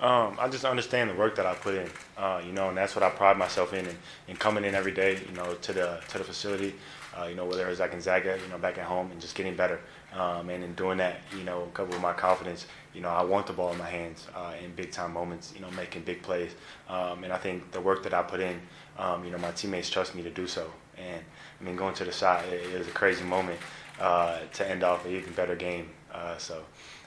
Um, 0.00 0.36
I 0.38 0.48
just 0.48 0.64
understand 0.64 1.08
the 1.08 1.14
work 1.14 1.36
that 1.36 1.46
I 1.46 1.54
put 1.54 1.76
in, 1.76 1.88
uh, 2.18 2.42
you 2.44 2.52
know, 2.52 2.68
and 2.68 2.76
that's 2.76 2.94
what 2.94 3.02
I 3.02 3.10
pride 3.10 3.38
myself 3.38 3.72
in, 3.72 3.86
and, 3.86 3.96
and 4.28 4.38
coming 4.38 4.64
in 4.64 4.74
every 4.74 4.92
day, 4.92 5.20
you 5.26 5.34
know, 5.34 5.54
to 5.54 5.72
the 5.72 6.00
to 6.08 6.18
the 6.18 6.24
facility, 6.24 6.74
uh, 7.18 7.26
you 7.26 7.34
know, 7.34 7.44
whether 7.44 7.68
it's 7.68 7.80
at 7.80 7.90
Gonzaga, 7.90 8.38
you 8.42 8.48
know, 8.50 8.58
back 8.58 8.78
at 8.78 8.84
home, 8.84 9.10
and 9.10 9.20
just 9.20 9.34
getting 9.34 9.54
better, 9.54 9.80
um, 10.12 10.50
and 10.50 10.64
in 10.64 10.74
doing 10.74 10.98
that, 10.98 11.20
you 11.36 11.44
know, 11.44 11.68
coupled 11.74 11.94
with 11.94 12.02
my 12.02 12.12
confidence, 12.12 12.66
you 12.92 13.00
know, 13.00 13.08
I 13.08 13.22
want 13.22 13.46
the 13.46 13.52
ball 13.52 13.72
in 13.72 13.78
my 13.78 13.88
hands 13.88 14.26
uh, 14.34 14.52
in 14.62 14.74
big 14.74 14.90
time 14.90 15.12
moments, 15.12 15.52
you 15.54 15.60
know, 15.60 15.70
making 15.72 16.02
big 16.02 16.22
plays, 16.22 16.52
um, 16.88 17.24
and 17.24 17.32
I 17.32 17.38
think 17.38 17.70
the 17.72 17.80
work 17.80 18.02
that 18.04 18.14
I 18.14 18.22
put 18.22 18.40
in, 18.40 18.60
um, 18.98 19.24
you 19.24 19.30
know, 19.30 19.38
my 19.38 19.50
teammates 19.52 19.90
trust 19.90 20.14
me 20.14 20.22
to 20.22 20.30
do 20.30 20.46
so, 20.46 20.70
and 20.96 21.22
I 21.60 21.64
mean, 21.64 21.76
going 21.76 21.94
to 21.94 22.04
the 22.04 22.12
side, 22.12 22.48
it, 22.52 22.74
it 22.74 22.78
was 22.78 22.88
a 22.88 22.92
crazy 22.92 23.24
moment 23.24 23.60
uh, 24.00 24.40
to 24.54 24.68
end 24.68 24.82
off 24.82 25.04
an 25.06 25.12
even 25.12 25.32
better 25.34 25.56
game, 25.56 25.90
uh, 26.12 26.36
so 26.36 26.62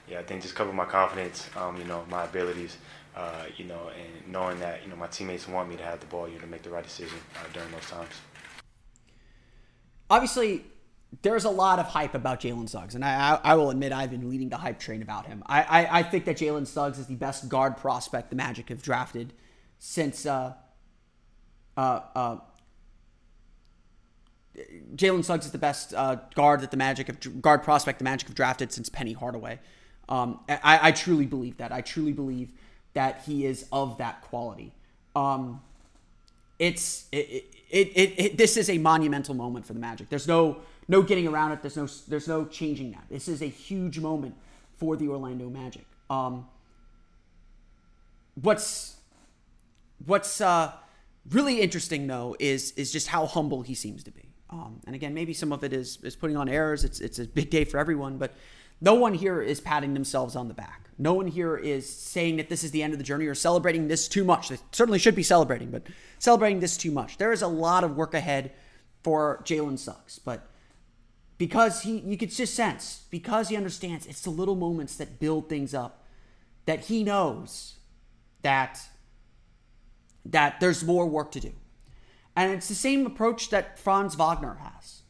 yeah, 0.10 0.20
I 0.20 0.24
think 0.24 0.42
just 0.42 0.56
cover 0.56 0.72
my 0.72 0.86
confidence, 0.86 1.50
um, 1.58 1.78
you 1.78 1.84
know, 1.84 2.06
my 2.10 2.24
abilities, 2.24 2.78
uh, 3.16 3.46
you 3.58 3.66
know, 3.66 3.90
and 3.90 4.32
knowing 4.32 4.60
that 4.60 4.84
you 4.84 4.90
know 4.90 4.96
my 4.96 5.08
teammates 5.08 5.48
want 5.48 5.70
me 5.70 5.76
to 5.76 5.84
have 5.84 6.00
the 6.00 6.06
ball, 6.06 6.28
you 6.28 6.36
know, 6.36 6.42
to 6.42 6.48
make 6.48 6.64
the 6.64 6.70
right 6.70 6.84
decision 6.84 7.18
uh, 7.36 7.52
during 7.52 7.72
those 7.72 7.90
times. 7.90 8.14
Obviously, 10.10 10.66
there's 11.22 11.46
a 11.46 11.50
lot 11.50 11.80
of 11.80 11.88
hype 11.88 12.16
about 12.16 12.40
Jalen 12.40 12.70
Suggs, 12.70 12.96
and 12.96 13.04
I, 13.04 13.40
I, 13.44 13.56
will 13.56 13.70
admit 13.70 13.92
I've 13.92 14.12
been 14.12 14.30
leading 14.30 14.50
the 14.50 14.58
hype 14.58 14.80
train 14.80 15.02
about 15.02 15.26
him. 15.26 15.44
I, 15.46 15.62
I, 15.62 16.00
I 16.00 16.04
think 16.04 16.26
that 16.26 16.38
Jalen 16.38 16.68
Suggs 16.68 17.00
is 17.00 17.08
the 17.08 17.16
best 17.16 17.50
guard 17.50 17.78
prospect 17.78 18.30
the 18.30 18.36
Magic 18.36 18.70
have 18.70 18.82
drafted 18.82 19.34
since 19.80 20.26
uh, 20.26 20.54
uh, 21.76 22.02
uh, 22.16 22.38
Jalen 24.96 25.24
Suggs 25.24 25.46
is 25.46 25.52
the 25.52 25.58
best 25.58 25.94
uh, 25.94 26.18
guard 26.36 26.62
that 26.62 26.72
the 26.72 26.78
Magic 26.78 27.08
have 27.08 27.42
guard 27.42 27.64
prospect 27.64 28.00
the 28.00 28.04
Magic 28.04 28.28
have 28.28 28.36
drafted 28.36 28.72
since 28.72 28.90
Penny 28.90 29.14
Hardaway. 29.14 29.60
Um, 30.10 30.40
I, 30.50 30.80
I, 30.84 30.92
truly 30.94 31.26
believe 31.26 31.58
that. 31.58 31.74
I 31.74 31.82
truly 31.82 32.14
believe 32.14 32.54
that 32.94 33.24
he 33.26 33.46
is 33.46 33.66
of 33.74 33.98
that 33.98 34.22
quality. 34.22 34.74
Um, 35.16 35.62
it's 36.60 37.08
it, 37.12 37.30
it, 37.30 37.56
it, 37.70 38.14
it, 38.18 38.38
this 38.38 38.58
is 38.58 38.70
a 38.70 38.78
monumental 38.78 39.36
moment 39.36 39.66
for 39.66 39.74
the 39.74 39.80
Magic. 39.80 40.10
There's 40.10 40.28
no 40.28 40.62
no 40.88 41.02
getting 41.02 41.28
around 41.28 41.52
it. 41.52 41.62
There's 41.62 41.78
no 41.78 41.88
there's 42.08 42.28
no 42.28 42.46
changing 42.46 42.92
that. 42.92 43.06
This 43.10 43.28
is 43.28 43.42
a 43.42 43.48
huge 43.48 44.00
moment 44.00 44.36
for 44.78 44.96
the 44.96 45.08
Orlando 45.10 45.50
Magic. 45.50 45.86
Um, 46.10 46.48
what's 48.36 48.98
what's 50.06 50.40
uh, 50.40 50.72
really 51.30 51.62
interesting 51.62 52.08
though 52.08 52.36
is 52.40 52.72
is 52.72 52.92
just 52.92 53.08
how 53.08 53.26
humble 53.26 53.62
he 53.64 53.74
seems 53.74 54.04
to 54.04 54.12
be. 54.12 54.24
Um, 54.50 54.80
and 54.86 54.96
again, 54.96 55.14
maybe 55.14 55.34
some 55.34 55.52
of 55.52 55.64
it 55.64 55.74
is 55.74 56.00
is 56.04 56.16
putting 56.16 56.38
on 56.38 56.48
airs. 56.48 56.84
It's 56.84 57.02
it's 57.02 57.20
a 57.20 57.26
big 57.26 57.50
day 57.50 57.66
for 57.66 57.78
everyone, 57.78 58.18
but 58.18 58.34
no 58.82 58.94
one 58.94 59.14
here 59.14 59.42
is 59.42 59.60
patting 59.60 59.94
themselves 59.94 60.36
on 60.36 60.48
the 60.48 60.54
back. 60.54 60.90
No 60.98 61.14
one 61.14 61.28
here 61.28 61.56
is 61.56 61.88
saying 61.88 62.38
that 62.38 62.50
this 62.50 62.64
is 62.64 62.72
the 62.72 62.82
end 62.82 62.94
of 62.94 63.00
the 63.00 63.04
journey 63.04 63.28
or 63.28 63.36
celebrating 63.36 63.88
this 63.88 64.08
too 64.08 64.24
much. 64.24 64.50
They 64.50 64.58
certainly 64.72 65.00
should 65.00 65.16
be 65.16 65.24
celebrating, 65.24 65.70
but 65.70 65.84
celebrating 66.18 66.60
this 66.60 66.76
too 66.76 66.92
much. 66.92 67.18
There 67.18 67.32
is 67.32 67.42
a 67.42 67.48
lot 67.48 67.84
of 67.84 67.96
work 67.96 68.14
ahead 68.14 68.52
for 69.04 69.42
Jalen 69.44 69.78
Suggs, 69.78 70.20
but 70.20 70.50
because 71.38 71.84
he, 71.84 72.00
you 72.00 72.18
could 72.18 72.32
just 72.32 72.56
sense, 72.56 73.04
because 73.12 73.50
he 73.50 73.56
understands, 73.56 74.08
it's 74.08 74.22
the 74.22 74.32
little 74.32 74.56
moments 74.56 74.96
that 74.96 75.20
build 75.20 75.50
things 75.50 75.74
up, 75.74 76.04
that 76.66 76.86
he 76.86 77.04
knows 77.04 77.76
that 78.42 78.80
that 80.26 80.60
there's 80.60 80.84
more 80.84 81.06
work 81.06 81.32
to 81.32 81.40
do. 81.40 81.54
And 82.36 82.52
it's 82.52 82.68
the 82.68 82.76
same 82.76 83.06
approach 83.06 83.50
that 83.50 83.80
Franz 83.80 84.16
Wagner 84.16 84.56
has. 84.56 85.02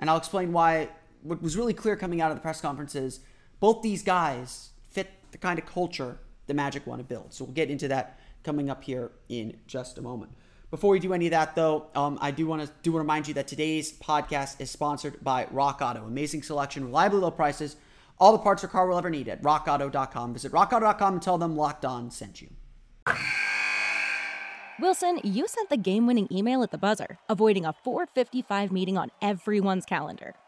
And 0.00 0.10
I'll 0.10 0.16
explain 0.16 0.52
why 0.52 0.88
what 1.24 1.42
was 1.42 1.56
really 1.56 1.74
clear 1.74 1.96
coming 1.96 2.20
out 2.20 2.30
of 2.30 2.36
the 2.36 2.40
press 2.40 2.60
conference 2.60 2.94
is 2.94 3.20
both 3.58 3.82
these 3.82 4.02
guys 4.02 4.70
fit 4.90 5.10
the 5.32 5.38
kind 5.38 5.58
of 5.58 5.66
culture 5.66 6.18
the 6.46 6.54
Magic 6.54 6.86
want 6.86 7.00
to 7.00 7.04
build. 7.04 7.32
So 7.32 7.44
we'll 7.44 7.54
get 7.54 7.70
into 7.70 7.88
that 7.88 8.20
coming 8.42 8.70
up 8.70 8.84
here 8.84 9.10
in 9.28 9.56
just 9.66 9.98
a 9.98 10.02
moment. 10.02 10.32
Before 10.70 10.90
we 10.90 10.98
do 10.98 11.12
any 11.12 11.26
of 11.26 11.30
that, 11.30 11.54
though, 11.54 11.86
um, 11.94 12.18
I 12.20 12.30
do 12.30 12.46
want 12.46 12.62
to 12.62 12.70
do 12.82 12.96
remind 12.96 13.28
you 13.28 13.34
that 13.34 13.48
today's 13.48 13.92
podcast 13.92 14.60
is 14.60 14.70
sponsored 14.70 15.22
by 15.22 15.46
Rock 15.50 15.80
Auto. 15.80 16.04
Amazing 16.04 16.42
selection, 16.42 16.84
reliably 16.84 17.20
low 17.20 17.30
prices, 17.30 17.76
all 18.18 18.32
the 18.32 18.38
parts 18.38 18.62
your 18.62 18.70
car 18.70 18.86
will 18.86 18.98
ever 18.98 19.10
need 19.10 19.28
at 19.28 19.42
RockAuto.com. 19.42 20.32
Visit 20.34 20.52
RockAuto.com 20.52 21.14
and 21.14 21.22
tell 21.22 21.38
them 21.38 21.56
Locked 21.56 21.84
On 21.84 22.10
sent 22.10 22.42
you. 22.42 22.50
Wilson, 24.80 25.20
you 25.22 25.46
sent 25.46 25.70
the 25.70 25.76
game-winning 25.76 26.26
email 26.32 26.62
at 26.62 26.72
the 26.72 26.78
buzzer, 26.78 27.18
avoiding 27.28 27.64
a 27.64 27.72
4:55 27.72 28.72
meeting 28.72 28.98
on 28.98 29.10
everyone's 29.22 29.84
calendar. 29.84 30.34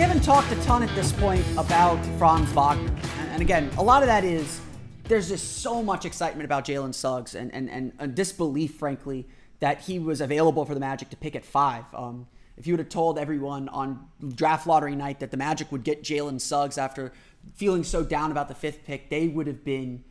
We 0.00 0.06
haven't 0.06 0.24
talked 0.24 0.50
a 0.50 0.56
ton 0.62 0.82
at 0.82 0.88
this 0.94 1.12
point 1.12 1.44
about 1.58 2.02
Franz 2.16 2.50
Wagner. 2.52 2.90
And 3.32 3.42
again, 3.42 3.70
a 3.76 3.82
lot 3.82 4.02
of 4.02 4.06
that 4.06 4.24
is 4.24 4.58
there's 5.04 5.28
just 5.28 5.58
so 5.58 5.82
much 5.82 6.06
excitement 6.06 6.46
about 6.46 6.64
Jalen 6.64 6.94
Suggs 6.94 7.34
and, 7.34 7.52
and, 7.52 7.68
and 7.68 7.92
a 7.98 8.08
disbelief, 8.08 8.76
frankly, 8.76 9.28
that 9.58 9.82
he 9.82 9.98
was 9.98 10.22
available 10.22 10.64
for 10.64 10.72
the 10.72 10.80
Magic 10.80 11.10
to 11.10 11.18
pick 11.18 11.36
at 11.36 11.44
five. 11.44 11.84
Um, 11.92 12.26
if 12.56 12.66
you 12.66 12.72
would 12.72 12.78
have 12.78 12.88
told 12.88 13.18
everyone 13.18 13.68
on 13.68 14.06
draft 14.34 14.66
lottery 14.66 14.96
night 14.96 15.20
that 15.20 15.30
the 15.30 15.36
Magic 15.36 15.70
would 15.70 15.84
get 15.84 16.02
Jalen 16.02 16.40
Suggs 16.40 16.78
after 16.78 17.12
feeling 17.52 17.84
so 17.84 18.02
down 18.02 18.30
about 18.30 18.48
the 18.48 18.54
fifth 18.54 18.86
pick, 18.86 19.10
they 19.10 19.28
would 19.28 19.46
have 19.46 19.64
been 19.64 20.02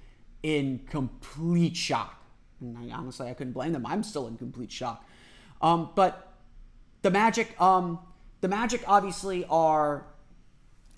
in 0.43 0.81
complete 0.87 1.75
shock. 1.75 2.23
And 2.61 2.77
I, 2.77 2.95
honestly, 2.95 3.27
I 3.27 3.33
couldn't 3.33 3.53
blame 3.53 3.73
them. 3.73 3.87
I'm 3.87 4.03
still 4.03 4.27
in 4.27 4.37
complete 4.37 4.71
shock. 4.71 5.03
Um, 5.63 5.89
but 5.95 6.35
the 7.01 7.09
Magic, 7.09 7.59
um, 7.59 7.97
the 8.41 8.47
Magic 8.47 8.83
obviously 8.87 9.45
are, 9.49 10.05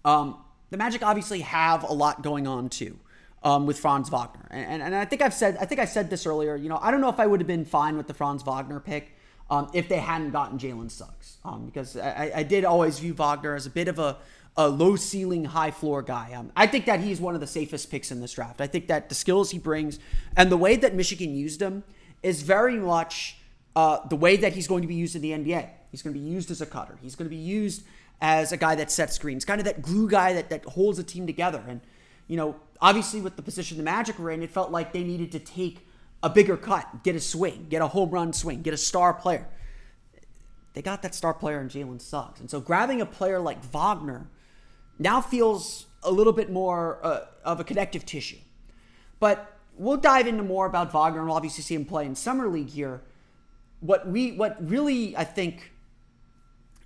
um, 0.05 0.38
the 0.69 0.77
Magic 0.77 1.03
obviously 1.03 1.41
have 1.41 1.83
a 1.83 1.93
lot 1.93 2.21
going 2.21 2.48
on 2.48 2.69
too. 2.69 3.00
Um, 3.43 3.65
with 3.65 3.79
Franz 3.79 4.07
Wagner, 4.10 4.48
and, 4.51 4.65
and, 4.65 4.83
and 4.83 4.95
I 4.95 5.03
think 5.05 5.24
I've 5.24 5.33
said 5.33 5.57
I 5.60 5.65
think 5.65 5.81
I 5.81 5.86
said 5.86 6.12
this 6.12 6.27
earlier. 6.27 6.55
You 6.55 6.69
know, 6.69 6.77
I 6.79 6.91
don't 6.91 7.01
know 7.01 7.10
if 7.10 7.19
I 7.19 7.25
would 7.25 7.39
have 7.39 7.48
been 7.48 7.65
fine 7.65 7.98
with 7.98 8.05
the 8.05 8.13
Franz 8.13 8.43
Wagner 8.43 8.79
pick 8.79 9.15
um, 9.51 9.69
if 9.74 9.89
they 9.89 9.98
hadn't 9.98 10.31
gotten 10.31 10.57
Jalen 10.57 10.89
Suggs, 10.89 11.38
um, 11.43 11.65
because 11.65 11.98
I, 11.98 12.31
I, 12.38 12.43
did 12.43 12.63
always 12.63 13.00
view 13.00 13.13
Wagner 13.13 13.53
as 13.53 13.65
a 13.65 13.69
bit 13.69 13.89
of 13.89 14.00
a, 14.00 14.17
a 14.55 14.69
low 14.69 14.95
ceiling, 14.95 15.43
high 15.43 15.71
floor 15.71 16.01
guy. 16.01 16.31
Um, 16.33 16.53
I 16.55 16.67
think 16.67 16.86
that 16.86 17.01
he's 17.01 17.19
one 17.19 17.36
of 17.36 17.41
the 17.41 17.48
safest 17.48 17.91
picks 17.91 18.12
in 18.12 18.21
this 18.21 18.33
draft. 18.33 18.62
I 18.62 18.67
think 18.67 18.88
that 18.88 19.10
the 19.10 19.15
skills 19.15 19.51
he 19.51 19.60
brings 19.60 20.00
and 20.38 20.50
the 20.50 20.57
way 20.57 20.77
that 20.77 20.95
Michigan 20.95 21.36
used 21.36 21.62
him 21.62 21.83
is 22.24 22.43
very 22.43 22.77
much 22.77 23.36
uh, 23.75 24.07
the 24.07 24.15
way 24.15 24.38
that 24.38 24.53
he's 24.53 24.69
going 24.69 24.83
to 24.83 24.88
be 24.88 24.95
used 24.95 25.17
in 25.17 25.21
the 25.21 25.31
NBA. 25.31 25.69
He's 25.91 26.01
going 26.01 26.13
to 26.13 26.19
be 26.19 26.25
used 26.25 26.50
as 26.50 26.62
a 26.62 26.65
cutter. 26.65 26.98
He's 27.01 27.15
going 27.15 27.29
to 27.29 27.36
be 27.36 27.41
used 27.41 27.83
as 28.21 28.51
a 28.51 28.57
guy 28.57 28.75
that 28.75 28.89
sets 28.89 29.15
screens, 29.15 29.45
kind 29.45 29.60
of 29.60 29.65
that 29.65 29.81
glue 29.81 30.10
guy 30.10 30.33
that, 30.33 30.50
that 30.50 30.63
holds 30.65 31.00
a 31.00 31.03
team 31.03 31.27
together. 31.27 31.63
And, 31.67 31.81
you 32.27 32.38
know, 32.38 32.55
obviously 32.79 33.19
with 33.19 33.36
the 33.36 33.41
position 33.41 33.77
the 33.77 33.83
Magic 33.83 34.17
were 34.19 34.31
in, 34.31 34.41
it 34.43 34.51
felt 34.51 34.71
like 34.71 34.93
they 34.93 35.03
needed 35.03 35.31
to 35.33 35.39
take 35.39 35.88
a 36.24 36.29
bigger 36.29 36.55
cut, 36.55 37.03
get 37.03 37.15
a 37.15 37.19
swing, 37.19 37.67
get 37.69 37.81
a 37.81 37.88
home 37.88 38.10
run 38.10 38.31
swing, 38.31 38.62
get 38.62 38.74
a 38.74 38.77
star 38.77 39.13
player. 39.13 39.48
They 40.74 40.81
got 40.81 41.01
that 41.01 41.15
star 41.15 41.33
player 41.33 41.60
in 41.60 41.67
Jalen 41.67 42.00
Suggs. 42.00 42.39
And 42.39 42.50
so 42.50 42.62
grabbing 42.62 43.01
a 43.01 43.05
player 43.05 43.39
like 43.39 43.63
Wagner 43.65 44.29
now 45.00 45.19
feels 45.19 45.88
a 46.03 46.12
little 46.12 46.33
bit 46.33 46.51
more 46.51 47.00
uh, 47.03 47.25
of 47.43 47.60
a 47.60 47.63
connective 47.63 48.05
tissue. 48.05 48.38
But 49.19 49.57
we'll 49.77 49.98
dive 49.98 50.27
into 50.27 50.43
more 50.43 50.65
about 50.65 50.91
Wagner 50.91 51.19
and 51.19 51.27
we'll 51.27 51.36
obviously 51.36 51.63
see 51.63 51.75
him 51.75 51.86
play 51.86 52.05
in 52.05 52.15
Summer 52.15 52.48
League 52.48 52.69
here. 52.69 53.01
What 53.79 54.07
we 54.07 54.33
what 54.33 54.57
really 54.62 55.17
I 55.17 55.24
think 55.24 55.70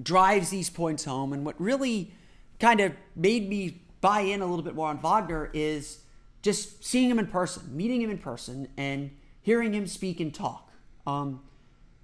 drives 0.01 0.49
these 0.49 0.69
points 0.69 1.05
home. 1.05 1.33
And 1.33 1.45
what 1.45 1.59
really 1.59 2.13
kind 2.59 2.79
of 2.79 2.93
made 3.15 3.49
me 3.49 3.81
buy 4.01 4.21
in 4.21 4.41
a 4.41 4.45
little 4.45 4.63
bit 4.63 4.75
more 4.75 4.89
on 4.89 4.99
Wagner 4.99 5.49
is 5.53 5.99
just 6.41 6.83
seeing 6.85 7.09
him 7.09 7.19
in 7.19 7.27
person, 7.27 7.75
meeting 7.75 8.01
him 8.01 8.09
in 8.09 8.17
person, 8.17 8.67
and 8.77 9.11
hearing 9.41 9.73
him 9.73 9.87
speak 9.87 10.19
and 10.19 10.33
talk. 10.33 10.71
Um, 11.07 11.41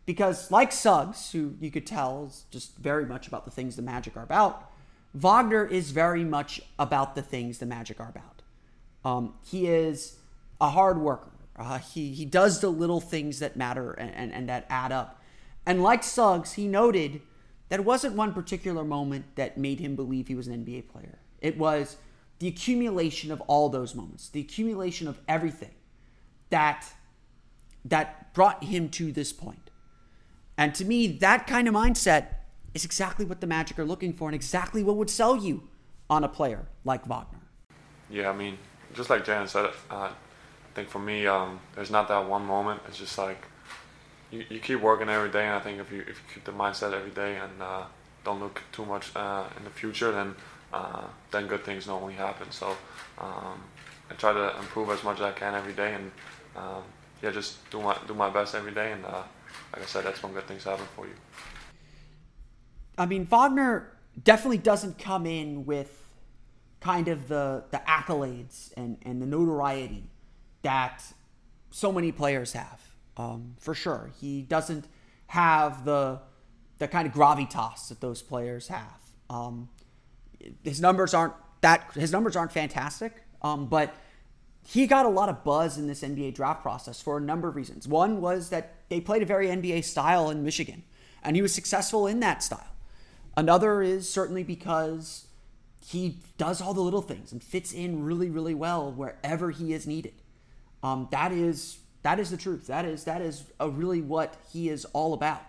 because, 0.05 0.50
like 0.50 0.71
Suggs, 0.71 1.31
who 1.31 1.55
you 1.62 1.69
could 1.69 1.86
tell 1.86 2.25
is 2.25 2.45
just 2.50 2.75
very 2.77 3.05
much 3.05 3.27
about 3.27 3.45
the 3.45 3.51
things 3.51 3.75
the 3.75 3.81
Magic 3.81 4.17
are 4.17 4.24
about, 4.24 4.71
Wagner 5.13 5.65
is 5.65 5.91
very 5.91 6.24
much 6.24 6.62
about 6.79 7.15
the 7.15 7.21
things 7.21 7.60
the 7.60 7.65
Magic 7.65 8.00
are 8.00 8.10
about. 8.10 8.41
Um, 9.03 9.33
he 9.43 9.67
is 9.67 10.17
a 10.60 10.69
hard 10.69 10.98
worker. 10.98 11.31
Uh, 11.55 11.77
he, 11.77 12.13
he 12.13 12.25
does 12.25 12.62
the 12.62 12.69
little 12.69 13.01
things 13.01 13.39
that 13.39 13.55
matter 13.55 13.91
and, 13.91 14.13
and, 14.15 14.33
and 14.33 14.50
that 14.50 14.65
add 14.69 14.91
up. 14.91 15.21
And 15.65 15.83
like 15.83 16.03
Suggs, 16.03 16.53
he 16.53 16.67
noted 16.67 17.21
that 17.71 17.85
wasn't 17.85 18.13
one 18.17 18.33
particular 18.33 18.83
moment 18.83 19.23
that 19.35 19.57
made 19.57 19.79
him 19.79 19.95
believe 19.95 20.27
he 20.27 20.35
was 20.35 20.45
an 20.45 20.65
NBA 20.65 20.89
player. 20.89 21.19
It 21.39 21.57
was 21.57 21.95
the 22.39 22.49
accumulation 22.49 23.31
of 23.31 23.39
all 23.47 23.69
those 23.69 23.95
moments, 23.95 24.27
the 24.27 24.41
accumulation 24.41 25.07
of 25.07 25.21
everything 25.25 25.71
that 26.49 26.85
that 27.85 28.33
brought 28.33 28.65
him 28.65 28.89
to 28.89 29.13
this 29.13 29.31
point. 29.31 29.69
And 30.57 30.75
to 30.75 30.83
me, 30.83 31.07
that 31.19 31.47
kind 31.47 31.69
of 31.69 31.73
mindset 31.73 32.25
is 32.73 32.83
exactly 32.83 33.23
what 33.23 33.39
the 33.39 33.47
Magic 33.47 33.79
are 33.79 33.85
looking 33.85 34.11
for 34.11 34.27
and 34.27 34.35
exactly 34.35 34.83
what 34.83 34.97
would 34.97 35.09
sell 35.09 35.37
you 35.37 35.69
on 36.09 36.25
a 36.25 36.27
player 36.27 36.65
like 36.83 37.05
Wagner. 37.05 37.39
Yeah, 38.09 38.31
I 38.31 38.33
mean, 38.33 38.57
just 38.93 39.09
like 39.09 39.23
Jan 39.23 39.47
said, 39.47 39.67
uh, 39.89 40.09
I 40.09 40.11
think 40.75 40.89
for 40.89 40.99
me, 40.99 41.25
um, 41.25 41.61
there's 41.75 41.89
not 41.89 42.09
that 42.09 42.27
one 42.27 42.45
moment. 42.45 42.81
It's 42.89 42.97
just 42.97 43.17
like 43.17 43.47
you, 44.31 44.45
you 44.50 44.59
keep 44.59 44.81
working 44.81 45.09
every 45.09 45.29
day, 45.29 45.45
and 45.45 45.55
I 45.55 45.59
think 45.59 45.79
if 45.79 45.91
you 45.91 46.01
if 46.01 46.07
you 46.07 46.33
keep 46.33 46.43
the 46.45 46.51
mindset 46.51 46.93
every 46.93 47.11
day 47.11 47.38
and 47.38 47.61
uh, 47.61 47.83
don't 48.23 48.39
look 48.39 48.61
too 48.71 48.85
much 48.85 49.15
uh, 49.15 49.43
in 49.57 49.63
the 49.63 49.69
future, 49.69 50.11
then 50.11 50.35
uh, 50.73 51.03
then 51.31 51.47
good 51.47 51.63
things 51.63 51.88
normally 51.88 52.13
happen. 52.13 52.50
So 52.51 52.75
um, 53.17 53.61
I 54.09 54.13
try 54.17 54.33
to 54.33 54.57
improve 54.57 54.89
as 54.89 55.03
much 55.03 55.17
as 55.17 55.23
I 55.23 55.31
can 55.31 55.53
every 55.53 55.73
day, 55.73 55.93
and 55.93 56.11
um, 56.55 56.83
yeah, 57.21 57.31
just 57.31 57.69
do 57.69 57.81
my 57.81 57.97
do 58.07 58.13
my 58.13 58.29
best 58.29 58.55
every 58.55 58.71
day. 58.71 58.93
And 58.93 59.05
uh, 59.05 59.23
like 59.73 59.83
I 59.83 59.85
said, 59.85 60.05
that's 60.05 60.23
when 60.23 60.33
good 60.33 60.47
things 60.47 60.63
happen 60.63 60.85
for 60.95 61.05
you. 61.05 61.13
I 62.97 63.05
mean, 63.05 63.25
Wagner 63.25 63.91
definitely 64.21 64.57
doesn't 64.59 64.97
come 64.97 65.25
in 65.25 65.65
with 65.65 65.97
kind 66.79 67.07
of 67.09 67.27
the 67.27 67.65
the 67.71 67.81
accolades 67.88 68.71
and 68.77 68.97
and 69.03 69.21
the 69.21 69.25
notoriety 69.25 70.09
that 70.61 71.03
so 71.69 71.91
many 71.91 72.11
players 72.11 72.53
have. 72.53 72.90
Um, 73.18 73.56
for 73.60 73.74
sure, 73.74 74.12
he 74.20 74.41
doesn't 74.41 74.86
have 75.27 75.86
the 75.86 76.22
the 76.77 76.88
kind 76.88 77.08
of 77.08 77.13
gravitas 77.13 77.89
that 77.89 78.01
those 78.01 78.22
players 78.24 78.68
have. 78.70 79.00
Um, 79.30 79.70
his 80.63 80.82
numbers 80.82 81.13
aren't 81.13 81.34
that 81.62 81.91
his 81.94 82.12
numbers 82.12 82.36
aren't 82.36 82.51
fantastic, 82.51 83.24
um, 83.41 83.68
but 83.68 83.96
he 84.65 84.88
got 84.88 85.06
a 85.06 85.10
lot 85.10 85.30
of 85.30 85.44
buzz 85.44 85.77
in 85.77 85.88
this 85.88 86.01
NBA 86.01 86.36
draft 86.36 86.62
process 86.62 87.01
for 87.01 87.18
a 87.18 87.22
number 87.22 87.48
of 87.48 87.56
reasons. 87.56 87.88
One 87.88 88.22
was 88.22 88.50
that 88.50 88.75
they 88.89 89.00
played 89.01 89.22
a 89.22 89.25
very 89.25 89.48
NBA 89.48 89.84
style 89.84 90.30
in 90.30 90.44
Michigan, 90.44 90.84
and 91.24 91.36
he 91.36 91.41
was 91.41 91.53
successful 91.53 92.08
in 92.08 92.20
that 92.20 92.44
style. 92.44 92.68
Another 93.38 93.82
is 93.82 94.10
certainly 94.10 94.44
because 94.44 95.27
he 95.86 96.20
does 96.38 96.62
all 96.62 96.74
the 96.74 96.82
little 96.82 97.01
things 97.01 97.32
and 97.32 97.44
fits 97.44 97.72
in 97.72 98.03
really, 98.03 98.30
really 98.30 98.53
well 98.53 98.91
wherever 98.91 99.51
he 99.51 99.74
is 99.74 99.88
needed. 99.88 100.13
Um, 100.84 101.08
that 101.12 101.32
is 101.32 101.80
that 102.03 102.20
is 102.20 102.31
the 102.31 102.38
truth. 102.38 102.67
That 102.67 102.86
is 102.86 103.03
that 103.03 103.22
is 103.22 103.43
really 103.60 104.01
what 104.01 104.36
he 104.51 104.70
is 104.70 104.86
all 104.86 105.13
about. 105.13 105.43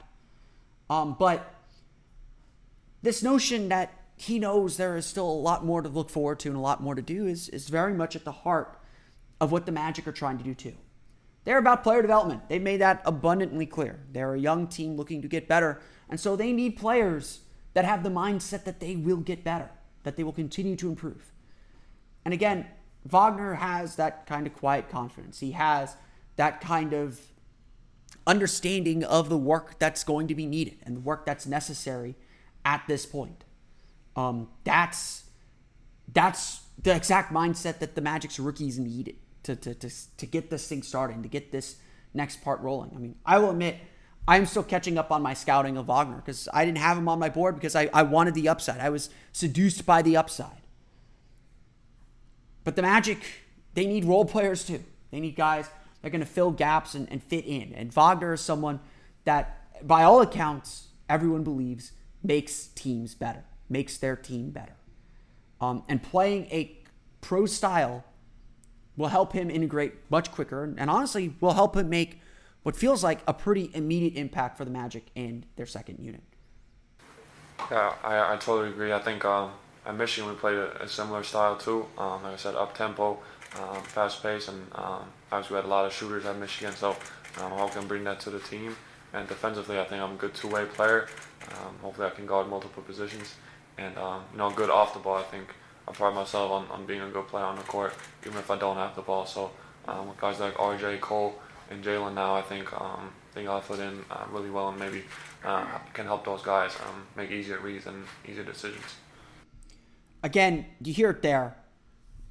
Um, 0.90 1.16
but 1.18 1.54
this 3.02 3.23
notion 3.23 3.68
that 3.68 3.92
he 4.16 4.38
knows 4.38 4.76
there 4.76 4.97
is 4.97 5.06
still 5.06 5.28
a 5.28 5.32
lot 5.32 5.64
more 5.64 5.82
to 5.82 5.88
look 5.88 6.11
forward 6.11 6.38
to 6.40 6.49
and 6.49 6.56
a 6.56 6.61
lot 6.61 6.82
more 6.82 6.94
to 6.94 7.02
do 7.02 7.26
is 7.26 7.49
is 7.49 7.68
very 7.68 7.94
much 7.94 8.14
at 8.14 8.25
the 8.25 8.32
heart 8.32 8.78
of 9.40 9.50
what 9.50 9.66
the 9.66 9.73
Magic 9.73 10.06
are 10.06 10.12
trying 10.12 10.38
to 10.38 10.44
do 10.44 10.54
too. 10.54 10.75
They're 11.44 11.59
about 11.59 11.82
player 11.82 12.02
development. 12.02 12.49
They've 12.49 12.62
made 12.62 12.80
that 12.80 13.02
abundantly 13.04 13.66
clear. 13.66 13.99
They're 14.12 14.35
a 14.35 14.38
young 14.38 14.68
team 14.68 14.97
looking 14.97 15.23
to 15.23 15.28
get 15.28 15.49
better, 15.49 15.80
and 16.09 16.21
so 16.21 16.37
they 16.37 16.52
need 16.52 16.76
players 16.76 17.40
that 17.75 17.85
have 17.85 18.02
the 18.02 18.11
mindset 18.11 18.64
that 18.64 18.80
they 18.80 18.94
will 18.94 19.16
get 19.16 19.42
better, 19.42 19.71
that 20.02 20.16
they 20.16 20.23
will 20.23 20.32
continue 20.32 20.76
to 20.76 20.88
improve. 20.88 21.32
And 22.25 22.32
again, 22.32 22.66
Wagner 23.04 23.54
has 23.54 23.97
that 23.97 24.26
kind 24.26 24.47
of 24.47 24.54
quiet 24.54 24.88
confidence. 24.88 25.40
He 25.40 25.52
has 25.52 25.97
that 26.36 26.60
kind 26.60 26.92
of 26.92 27.20
understanding 28.26 29.04
of 29.04 29.28
the 29.28 29.38
work 29.38 29.78
that's 29.78 30.04
going 30.04 30.28
to 30.28 30.34
be 30.34 30.46
needed 30.46 30.76
and 30.84 30.96
the 30.96 31.00
work 31.00 31.26
that's 31.26 31.46
necessary 31.46 32.14
at 32.64 32.82
this 32.86 33.06
point. 33.06 33.44
Um, 34.14 34.48
that's 34.64 35.24
that's 36.12 36.62
the 36.82 36.94
exact 36.94 37.32
mindset 37.32 37.78
that 37.78 37.94
the 37.94 38.00
Magic's 38.00 38.38
rookies 38.38 38.78
needed 38.78 39.16
to, 39.44 39.56
to, 39.56 39.74
to, 39.74 39.90
to 40.16 40.26
get 40.26 40.50
this 40.50 40.68
thing 40.68 40.82
started, 40.82 41.22
to 41.22 41.28
get 41.28 41.52
this 41.52 41.76
next 42.14 42.42
part 42.42 42.60
rolling. 42.60 42.92
I 42.94 42.98
mean, 42.98 43.14
I 43.24 43.38
will 43.38 43.50
admit, 43.50 43.76
I'm 44.26 44.46
still 44.46 44.62
catching 44.62 44.98
up 44.98 45.10
on 45.10 45.22
my 45.22 45.34
scouting 45.34 45.76
of 45.76 45.86
Wagner 45.86 46.16
because 46.16 46.48
I 46.52 46.64
didn't 46.64 46.78
have 46.78 46.98
him 46.98 47.08
on 47.08 47.18
my 47.18 47.28
board 47.28 47.54
because 47.54 47.74
I, 47.74 47.88
I 47.92 48.02
wanted 48.02 48.34
the 48.34 48.48
upside. 48.48 48.80
I 48.80 48.90
was 48.90 49.10
seduced 49.32 49.86
by 49.86 50.02
the 50.02 50.16
upside. 50.16 50.60
But 52.64 52.76
the 52.76 52.82
Magic, 52.82 53.18
they 53.74 53.86
need 53.86 54.04
role 54.04 54.24
players 54.24 54.64
too. 54.64 54.84
They 55.10 55.20
need 55.20 55.34
guys 55.34 55.68
that 56.02 56.09
are 56.09 56.11
going 56.11 56.21
to 56.21 56.26
fill 56.26 56.50
gaps 56.50 56.94
and, 56.94 57.11
and 57.11 57.23
fit 57.23 57.44
in. 57.47 57.73
And 57.75 57.92
Wagner 57.92 58.35
is 58.35 58.40
someone 58.40 58.80
that, 59.25 59.87
by 59.87 60.02
all 60.02 60.21
accounts, 60.21 60.88
everyone 61.09 61.44
believes 61.44 61.92
makes 62.23 62.66
teams 62.68 63.14
better, 63.14 63.44
makes 63.68 63.97
their 63.97 64.16
team 64.16 64.50
better. 64.50 64.76
Um, 65.61 65.85
and 65.88 66.02
playing 66.02 66.47
a 66.47 66.76
pro 67.21 67.47
style 67.47 68.04
will 68.97 69.09
help 69.09 69.32
him 69.32 69.50
integrate 69.50 69.94
much 70.11 70.30
quicker 70.30 70.64
and 70.76 70.90
honestly 70.90 71.35
will 71.40 71.54
help 71.54 71.76
him 71.76 71.88
make 71.88 72.21
what 72.62 72.76
feels 72.76 73.02
like 73.02 73.21
a 73.26 73.35
pretty 73.35 73.70
immediate 73.74 74.16
impact 74.16 74.57
for 74.57 74.64
the 74.64 74.70
Magic 74.70 75.07
and 75.16 75.46
their 75.57 75.66
second 75.66 75.98
unit. 75.98 76.22
Yeah, 77.70 77.94
I, 78.03 78.35
I 78.35 78.37
totally 78.37 78.70
agree. 78.70 78.92
I 78.92 78.98
think 78.98 79.24
um, 79.24 79.53
at 79.87 79.96
Michigan 79.96 80.29
we 80.31 80.37
played 80.37 80.57
a, 80.57 80.83
a 80.83 80.88
similar 80.88 81.22
style 81.22 81.57
too. 81.57 81.87
Um, 81.96 82.22
like 82.22 82.35
I 82.35 82.37
said, 82.37 82.55
up 82.55 82.76
tempo, 82.76 83.18
um, 83.60 83.82
fast 83.82 84.22
pace, 84.22 84.48
and 84.48 84.60
um, 84.74 85.04
obviously 85.30 85.54
we 85.54 85.56
had 85.56 85.64
a 85.64 85.68
lot 85.68 85.84
of 85.86 85.92
shooters 85.92 86.24
at 86.24 86.38
Michigan. 86.38 86.74
So 86.74 86.90
um, 87.40 87.52
I 87.52 87.58
hope 87.58 87.70
I 87.70 87.74
can 87.80 87.88
bring 87.88 88.04
that 88.04 88.20
to 88.20 88.30
the 88.30 88.40
team. 88.40 88.76
And 89.12 89.28
defensively, 89.28 89.78
I 89.78 89.84
think 89.84 90.02
I'm 90.02 90.12
a 90.12 90.16
good 90.16 90.34
two-way 90.34 90.64
player. 90.64 91.08
Um, 91.50 91.76
hopefully, 91.82 92.06
I 92.06 92.10
can 92.10 92.26
guard 92.26 92.48
multiple 92.48 92.82
positions. 92.82 93.34
And 93.78 93.96
um, 93.98 94.22
you 94.32 94.38
know, 94.38 94.50
good 94.50 94.70
off 94.70 94.94
the 94.94 95.00
ball. 95.00 95.16
I 95.16 95.22
think 95.24 95.48
I 95.86 95.92
pride 95.92 96.14
myself 96.14 96.50
on, 96.50 96.66
on 96.70 96.86
being 96.86 97.00
a 97.00 97.08
good 97.08 97.28
player 97.28 97.44
on 97.44 97.56
the 97.56 97.62
court, 97.62 97.92
even 98.26 98.38
if 98.38 98.50
I 98.50 98.56
don't 98.56 98.76
have 98.76 98.94
the 98.94 99.02
ball. 99.02 99.26
So 99.26 99.50
with 99.86 100.18
guys 100.18 100.40
like 100.40 100.54
RJ 100.54 101.00
Cole 101.00 101.34
and 101.70 101.84
Jalen 101.84 102.14
now, 102.14 102.34
I 102.34 102.42
think 102.42 102.72
um, 102.80 103.10
I 103.32 103.34
think 103.34 103.48
I'll 103.48 103.62
fit 103.62 103.80
in 103.80 104.04
uh, 104.10 104.24
really 104.30 104.50
well 104.50 104.68
and 104.68 104.78
maybe 104.78 105.04
uh, 105.42 105.64
can 105.94 106.04
help 106.04 106.24
those 106.24 106.42
guys 106.42 106.76
um, 106.86 107.06
make 107.16 107.30
easier 107.30 107.58
reads 107.58 107.86
and 107.86 108.04
easier 108.28 108.44
decisions. 108.44 108.84
Again, 110.22 110.66
you 110.82 110.92
hear 110.92 111.10
it 111.10 111.22
there. 111.22 111.56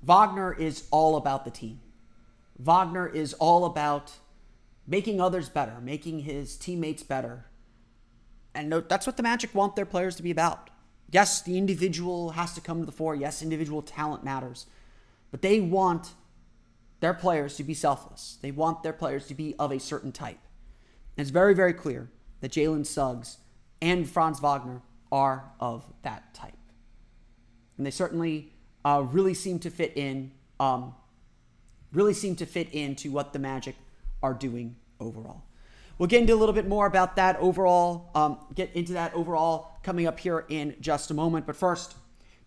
Wagner 0.02 0.54
is 0.54 0.88
all 0.92 1.16
about 1.16 1.46
the 1.46 1.52
team. 1.52 1.80
Wagner 2.58 3.08
is 3.08 3.34
all 3.36 3.66
about 3.66 4.14
making 4.88 5.22
others 5.22 5.50
better, 5.50 5.80
making 5.82 6.20
his 6.20 6.56
teammates 6.58 7.04
better. 7.04 7.46
And 8.54 8.72
that's 8.90 9.06
what 9.06 9.18
the 9.18 9.24
Magic 9.24 9.54
want 9.56 9.76
their 9.76 9.86
players 9.86 10.16
to 10.16 10.24
be 10.24 10.32
about. 10.32 10.70
Yes, 11.12 11.42
the 11.42 11.58
individual 11.58 12.32
has 12.32 12.54
to 12.54 12.62
come 12.62 12.80
to 12.80 12.86
the 12.86 12.92
fore. 12.92 13.16
Yes, 13.16 13.42
individual 13.42 13.82
talent 13.82 14.24
matters. 14.24 14.66
But 15.30 15.42
they 15.42 15.60
want 15.60 16.14
their 17.00 17.14
players 17.14 17.56
to 17.58 17.64
be 17.64 17.74
selfless. 17.74 18.38
They 18.42 18.52
want 18.52 18.84
their 18.84 18.94
players 18.94 19.28
to 19.28 19.36
be 19.36 19.56
of 19.58 19.72
a 19.72 19.80
certain 19.80 20.12
type. 20.12 20.40
And 21.18 21.24
it's 21.24 21.32
very, 21.32 21.54
very 21.54 21.74
clear 21.74 22.10
that 22.42 22.52
Jalen 22.52 22.86
Suggs 22.86 23.38
and 23.82 24.10
Franz 24.10 24.40
Wagner 24.40 24.82
are 25.12 25.52
of 25.60 25.86
that 26.04 26.34
type. 26.34 26.54
And 27.78 27.86
they 27.86 27.92
certainly 27.92 28.54
uh, 28.86 29.04
really 29.12 29.34
seem 29.34 29.60
to 29.60 29.70
fit 29.70 29.94
in, 29.96 30.32
um, 30.60 30.96
really 31.94 32.14
seem 32.14 32.36
to 32.38 32.46
fit 32.46 32.70
into 32.72 33.12
what 33.12 33.34
the 33.34 33.40
Magic 33.40 33.76
are 34.24 34.34
doing 34.34 34.76
overall. 35.00 35.44
We'll 35.98 36.08
get 36.08 36.22
into 36.22 36.34
a 36.34 36.36
little 36.36 36.54
bit 36.54 36.68
more 36.68 36.88
about 36.88 37.16
that 37.18 37.38
overall, 37.38 38.10
um, 38.16 38.40
get 38.56 38.74
into 38.74 38.94
that 38.94 39.14
overall 39.14 39.78
coming 39.84 40.08
up 40.08 40.20
here 40.20 40.46
in 40.50 40.76
just 40.82 41.12
a 41.12 41.14
moment. 41.14 41.46
But 41.46 41.56
first, 41.56 41.96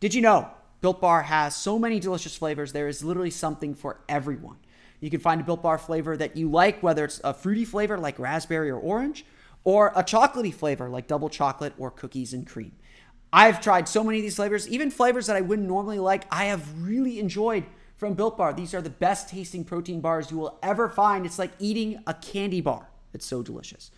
did 0.01 0.13
you 0.13 0.23
know 0.23 0.51
Built 0.85 1.01
Bar 1.01 1.23
has 1.23 1.57
so 1.57 1.79
many 1.79 1.99
delicious 1.99 2.37
flavors. 2.37 2.75
There 2.75 2.89
is 2.89 3.03
literally 3.03 3.31
something 3.31 3.75
for 3.75 4.01
everyone. 4.07 4.59
You 5.01 5.09
can 5.09 5.19
find 5.19 5.41
a 5.41 5.45
Built 5.45 5.63
Bar 5.63 5.79
flavor 5.79 6.15
that 6.15 6.37
you 6.37 6.51
like, 6.51 6.83
whether 6.83 7.07
it's 7.07 7.23
a 7.25 7.33
fruity 7.33 7.65
flavor 7.65 7.97
like 7.97 8.19
raspberry 8.19 8.69
or 8.69 8.79
orange, 8.79 9.25
or 9.65 9.95
a 9.97 10.05
chocolatey 10.05 10.53
flavor 10.53 10.91
like 10.91 11.07
double 11.07 11.31
chocolate 11.31 11.73
or 11.79 11.91
cookies 11.91 12.35
and 12.35 12.47
cream. 12.47 12.73
I've 13.37 13.61
tried 13.61 13.89
so 13.89 14.05
many 14.05 14.19
of 14.19 14.23
these 14.23 14.37
flavors, 14.37 14.69
even 14.69 14.93
flavors 14.93 15.27
that 15.27 15.35
I 15.35 15.41
wouldn't 15.41 15.67
normally 15.67 15.99
like, 15.99 16.25
I 16.31 16.45
have 16.45 16.81
really 16.81 17.19
enjoyed 17.19 17.65
from 17.97 18.15
Built 18.15 18.39
Bar. 18.39 18.53
These 18.53 18.75
are 18.75 18.81
the 18.81 18.91
best 18.91 19.29
tasting 19.29 19.65
protein 19.65 20.01
bars 20.01 20.31
you 20.31 20.39
will 20.39 20.57
ever 20.63 20.89
find. 20.89 21.27
It's 21.27 21.37
like 21.37 21.51
eating 21.59 22.01
a 22.07 22.15
candy 22.15 22.61
bar. 22.61 22.87
It's 23.13 23.27
so 23.27 23.43
delicious. 23.43 23.91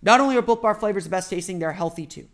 Not 0.00 0.20
only 0.20 0.38
are 0.38 0.42
Built 0.42 0.62
Bar 0.62 0.74
flavors 0.74 1.04
the 1.04 1.10
best 1.10 1.28
tasting, 1.28 1.58
they're 1.58 1.72
healthy 1.72 2.06
too. 2.06 2.28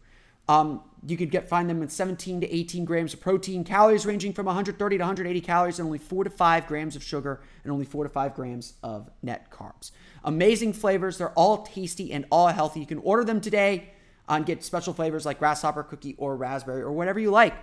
Um, 0.48 0.83
you 1.05 1.16
could 1.16 1.33
get 1.33 1.48
find 1.48 1.68
them 1.68 1.81
with 1.81 1.90
17 1.90 2.42
to 2.42 2.55
18 2.55 2.85
grams 2.85 3.14
of 3.14 3.20
protein, 3.20 3.64
calories 3.64 4.07
ranging 4.07 4.33
from 4.33 4.46
130 4.46 4.96
to 4.96 5.03
180 5.03 5.40
calories, 5.40 5.81
and 5.81 5.87
only 5.87 5.98
four 5.98 6.22
to 6.22 6.31
five 6.31 6.68
grams 6.68 6.94
of 6.94 7.03
sugar, 7.03 7.40
and 7.64 7.72
only 7.72 7.85
four 7.85 8.05
to 8.05 8.09
five 8.09 8.37
grams 8.37 8.74
of 8.85 9.11
net 9.22 9.51
carbs. 9.51 9.90
Amazing 10.22 10.72
flavors. 10.72 11.18
They're 11.18 11.31
all 11.31 11.64
tasty 11.64 12.12
and 12.12 12.27
all 12.31 12.46
healthy. 12.46 12.79
You 12.79 12.87
can 12.87 12.98
order 12.98 13.24
them 13.24 13.40
today 13.40 13.90
and 14.28 14.46
get 14.46 14.62
special 14.64 14.92
flavors 14.92 15.26
like 15.26 15.38
grasshopper 15.38 15.82
cookie 15.82 16.14
or 16.18 16.36
raspberry 16.36 16.82
or 16.82 16.92
whatever 16.92 17.18
you 17.18 17.30
like. 17.30 17.54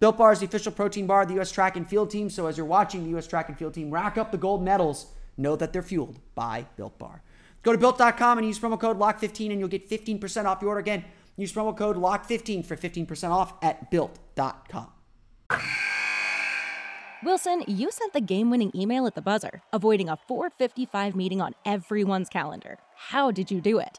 Built 0.00 0.18
Bar 0.18 0.32
is 0.32 0.40
the 0.40 0.46
official 0.46 0.72
protein 0.72 1.06
bar 1.06 1.22
of 1.22 1.28
the 1.28 1.34
U.S. 1.34 1.52
track 1.52 1.76
and 1.76 1.88
field 1.88 2.10
team. 2.10 2.28
So 2.28 2.46
as 2.46 2.56
you're 2.56 2.66
watching 2.66 3.04
the 3.04 3.10
U.S. 3.10 3.26
track 3.26 3.48
and 3.48 3.58
field 3.58 3.74
team 3.74 3.90
rack 3.90 4.18
up 4.18 4.32
the 4.32 4.38
gold 4.38 4.62
medals, 4.62 5.06
know 5.36 5.56
that 5.56 5.72
they're 5.72 5.82
fueled 5.82 6.18
by 6.34 6.66
Built 6.76 6.98
Bar. 6.98 7.22
Go 7.62 7.72
to 7.72 7.78
built.com 7.78 8.38
and 8.38 8.46
use 8.46 8.58
promo 8.58 8.78
code 8.78 8.98
LOCK15 8.98 9.50
and 9.50 9.60
you'll 9.60 9.68
get 9.68 9.88
15% 9.88 10.44
off 10.44 10.60
your 10.60 10.70
order. 10.70 10.80
Again, 10.80 11.04
Use 11.36 11.52
promo 11.52 11.76
code 11.76 11.96
LOCK15 11.96 12.64
for 12.64 12.76
15% 12.76 13.30
off 13.30 13.54
at 13.62 13.90
built.com. 13.90 14.88
Wilson, 17.24 17.64
you 17.66 17.90
sent 17.90 18.12
the 18.12 18.20
game 18.20 18.50
winning 18.50 18.70
email 18.74 19.06
at 19.06 19.14
the 19.14 19.22
buzzer, 19.22 19.62
avoiding 19.72 20.08
a 20.08 20.16
455 20.28 21.16
meeting 21.16 21.40
on 21.40 21.54
everyone's 21.64 22.28
calendar. 22.28 22.78
How 22.94 23.30
did 23.30 23.50
you 23.50 23.60
do 23.60 23.78
it? 23.78 23.98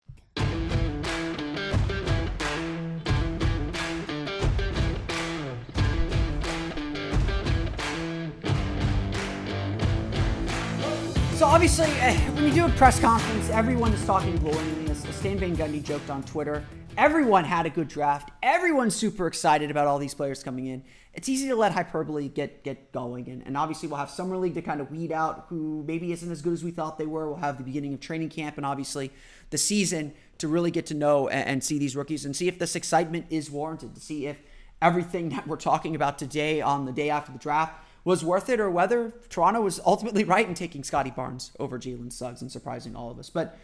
So 11.41 11.47
obviously, 11.47 11.87
uh, 12.01 12.13
when 12.35 12.43
you 12.43 12.53
do 12.53 12.65
a 12.67 12.69
press 12.69 12.99
conference, 12.99 13.49
everyone 13.49 13.91
is 13.93 14.05
talking 14.05 14.35
glowingly. 14.35 14.91
As 14.91 14.99
Stan 15.15 15.39
Van 15.39 15.57
Gundy 15.57 15.83
joked 15.83 16.11
on 16.11 16.21
Twitter, 16.21 16.63
everyone 16.99 17.45
had 17.45 17.65
a 17.65 17.69
good 17.71 17.87
draft. 17.87 18.29
Everyone's 18.43 18.95
super 18.95 19.25
excited 19.25 19.71
about 19.71 19.87
all 19.87 19.97
these 19.97 20.13
players 20.13 20.43
coming 20.43 20.67
in. 20.67 20.83
It's 21.15 21.27
easy 21.27 21.47
to 21.47 21.55
let 21.55 21.71
hyperbole 21.71 22.27
get 22.27 22.63
get 22.63 22.91
going, 22.91 23.27
and, 23.27 23.41
and 23.43 23.57
obviously 23.57 23.87
we'll 23.87 23.97
have 23.97 24.11
summer 24.11 24.37
league 24.37 24.53
to 24.53 24.61
kind 24.61 24.81
of 24.81 24.91
weed 24.91 25.11
out 25.11 25.47
who 25.49 25.83
maybe 25.87 26.11
isn't 26.11 26.31
as 26.31 26.43
good 26.43 26.53
as 26.53 26.63
we 26.63 26.69
thought 26.69 26.99
they 26.99 27.07
were. 27.07 27.27
We'll 27.27 27.37
have 27.37 27.57
the 27.57 27.63
beginning 27.63 27.95
of 27.95 28.01
training 28.01 28.29
camp, 28.29 28.57
and 28.57 28.63
obviously 28.63 29.11
the 29.49 29.57
season 29.57 30.13
to 30.37 30.47
really 30.47 30.69
get 30.69 30.85
to 30.85 30.93
know 30.93 31.27
and, 31.27 31.47
and 31.47 31.63
see 31.63 31.79
these 31.79 31.95
rookies 31.95 32.23
and 32.23 32.35
see 32.35 32.49
if 32.49 32.59
this 32.59 32.75
excitement 32.75 33.25
is 33.31 33.49
warranted. 33.49 33.95
To 33.95 33.99
see 33.99 34.27
if 34.27 34.37
everything 34.79 35.29
that 35.29 35.47
we're 35.47 35.57
talking 35.57 35.95
about 35.95 36.19
today 36.19 36.61
on 36.61 36.85
the 36.85 36.91
day 36.91 37.09
after 37.09 37.31
the 37.31 37.39
draft 37.39 37.73
was 38.03 38.23
worth 38.23 38.49
it 38.49 38.59
or 38.59 38.69
whether 38.69 39.13
Toronto 39.29 39.61
was 39.61 39.79
ultimately 39.85 40.23
right 40.23 40.47
in 40.47 40.53
taking 40.53 40.83
Scottie 40.83 41.11
Barnes 41.11 41.51
over 41.59 41.77
Jalen 41.77 42.11
Suggs 42.11 42.41
and 42.41 42.51
surprising 42.51 42.95
all 42.95 43.11
of 43.11 43.19
us. 43.19 43.29
But 43.29 43.57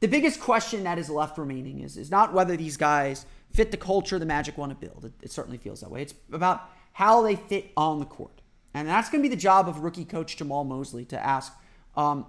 the 0.00 0.08
biggest 0.08 0.40
question 0.40 0.84
that 0.84 0.98
is 0.98 1.10
left 1.10 1.38
remaining 1.38 1.80
is, 1.80 1.96
is 1.96 2.10
not 2.10 2.32
whether 2.32 2.56
these 2.56 2.76
guys 2.76 3.26
fit 3.52 3.70
the 3.70 3.76
culture 3.76 4.18
the 4.18 4.26
Magic 4.26 4.56
want 4.58 4.70
to 4.70 4.86
build. 4.86 5.04
It, 5.04 5.12
it 5.22 5.30
certainly 5.32 5.58
feels 5.58 5.80
that 5.80 5.90
way. 5.90 6.02
It's 6.02 6.14
about 6.32 6.62
how 6.92 7.22
they 7.22 7.36
fit 7.36 7.70
on 7.76 7.98
the 7.98 8.04
court. 8.04 8.40
And 8.72 8.88
that's 8.88 9.08
going 9.08 9.22
to 9.22 9.28
be 9.28 9.34
the 9.34 9.40
job 9.40 9.68
of 9.68 9.80
rookie 9.80 10.04
coach 10.04 10.36
Jamahl 10.36 10.66
Mosley 10.66 11.04
to 11.06 11.24
ask 11.24 11.52
um, 11.96 12.26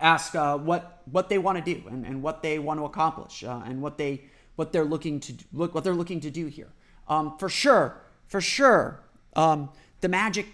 ask 0.00 0.34
uh, 0.34 0.56
what 0.56 1.02
what 1.10 1.28
they 1.28 1.38
want 1.38 1.64
to 1.64 1.74
do 1.74 1.82
and, 1.88 2.06
and 2.06 2.22
what 2.22 2.42
they 2.42 2.58
want 2.58 2.78
to 2.78 2.84
accomplish 2.84 3.42
uh, 3.42 3.62
and 3.66 3.82
what 3.82 3.98
they 3.98 4.22
what 4.54 4.72
they're 4.72 4.84
looking 4.84 5.18
to 5.20 5.34
look 5.52 5.74
what 5.74 5.82
they're 5.82 5.94
looking 5.94 6.20
to 6.20 6.30
do 6.30 6.46
here. 6.46 6.68
Um, 7.08 7.36
for 7.38 7.48
sure, 7.48 8.00
for 8.26 8.40
sure, 8.40 9.00
um, 9.34 9.70
the 10.00 10.08
Magic 10.08 10.46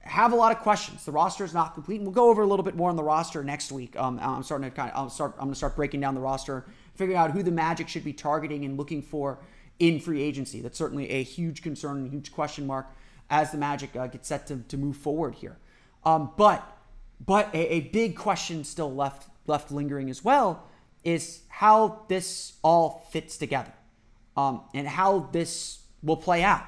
have 0.00 0.32
a 0.32 0.36
lot 0.36 0.52
of 0.52 0.62
questions. 0.62 1.04
The 1.04 1.12
roster 1.12 1.44
is 1.44 1.54
not 1.54 1.74
complete. 1.74 1.96
And 1.96 2.06
we'll 2.06 2.14
go 2.14 2.28
over 2.28 2.42
a 2.42 2.46
little 2.46 2.64
bit 2.64 2.76
more 2.76 2.90
on 2.90 2.96
the 2.96 3.02
roster 3.02 3.42
next 3.42 3.72
week. 3.72 3.98
Um, 3.98 4.18
I'm 4.20 4.42
starting 4.42 4.68
to 4.68 4.74
kind 4.74 4.90
of, 4.90 4.96
I'll 4.96 5.10
start, 5.10 5.32
I'm 5.38 5.44
going 5.44 5.52
to 5.52 5.56
start 5.56 5.76
breaking 5.76 6.00
down 6.00 6.14
the 6.14 6.20
roster, 6.20 6.66
figuring 6.94 7.18
out 7.18 7.30
who 7.30 7.42
the 7.42 7.50
Magic 7.50 7.88
should 7.88 8.04
be 8.04 8.12
targeting 8.12 8.64
and 8.64 8.76
looking 8.76 9.00
for 9.02 9.38
in 9.78 9.98
free 10.00 10.22
agency. 10.22 10.60
That's 10.60 10.78
certainly 10.78 11.10
a 11.10 11.22
huge 11.22 11.62
concern 11.62 11.98
and 11.98 12.10
huge 12.10 12.32
question 12.32 12.66
mark 12.66 12.86
as 13.30 13.50
the 13.50 13.58
Magic 13.58 13.96
uh, 13.96 14.06
get 14.06 14.26
set 14.26 14.46
to, 14.48 14.58
to 14.68 14.76
move 14.76 14.96
forward 14.96 15.36
here. 15.36 15.56
Um, 16.04 16.32
but 16.36 16.70
but 17.24 17.48
a, 17.54 17.74
a 17.74 17.80
big 17.80 18.16
question 18.16 18.64
still 18.64 18.94
left 18.94 19.28
left 19.46 19.70
lingering 19.70 20.10
as 20.10 20.22
well 20.24 20.68
is 21.02 21.42
how 21.48 22.02
this 22.08 22.54
all 22.62 23.06
fits 23.10 23.36
together 23.36 23.72
um, 24.36 24.62
and 24.74 24.86
how 24.86 25.28
this 25.32 25.80
will 26.02 26.16
play 26.16 26.42
out. 26.42 26.64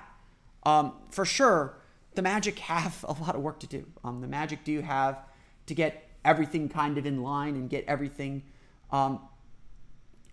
Um, 0.62 0.92
for 1.10 1.24
sure, 1.24 1.78
the 2.16 2.22
Magic 2.22 2.58
have 2.58 3.04
a 3.08 3.12
lot 3.12 3.36
of 3.36 3.42
work 3.42 3.60
to 3.60 3.66
do. 3.66 3.86
Um, 4.02 4.20
the 4.20 4.26
Magic 4.26 4.64
do 4.64 4.80
have 4.80 5.18
to 5.66 5.74
get 5.74 6.08
everything 6.24 6.68
kind 6.68 6.98
of 6.98 7.06
in 7.06 7.22
line 7.22 7.54
and 7.54 7.70
get 7.70 7.84
everything 7.86 8.42
um, 8.90 9.20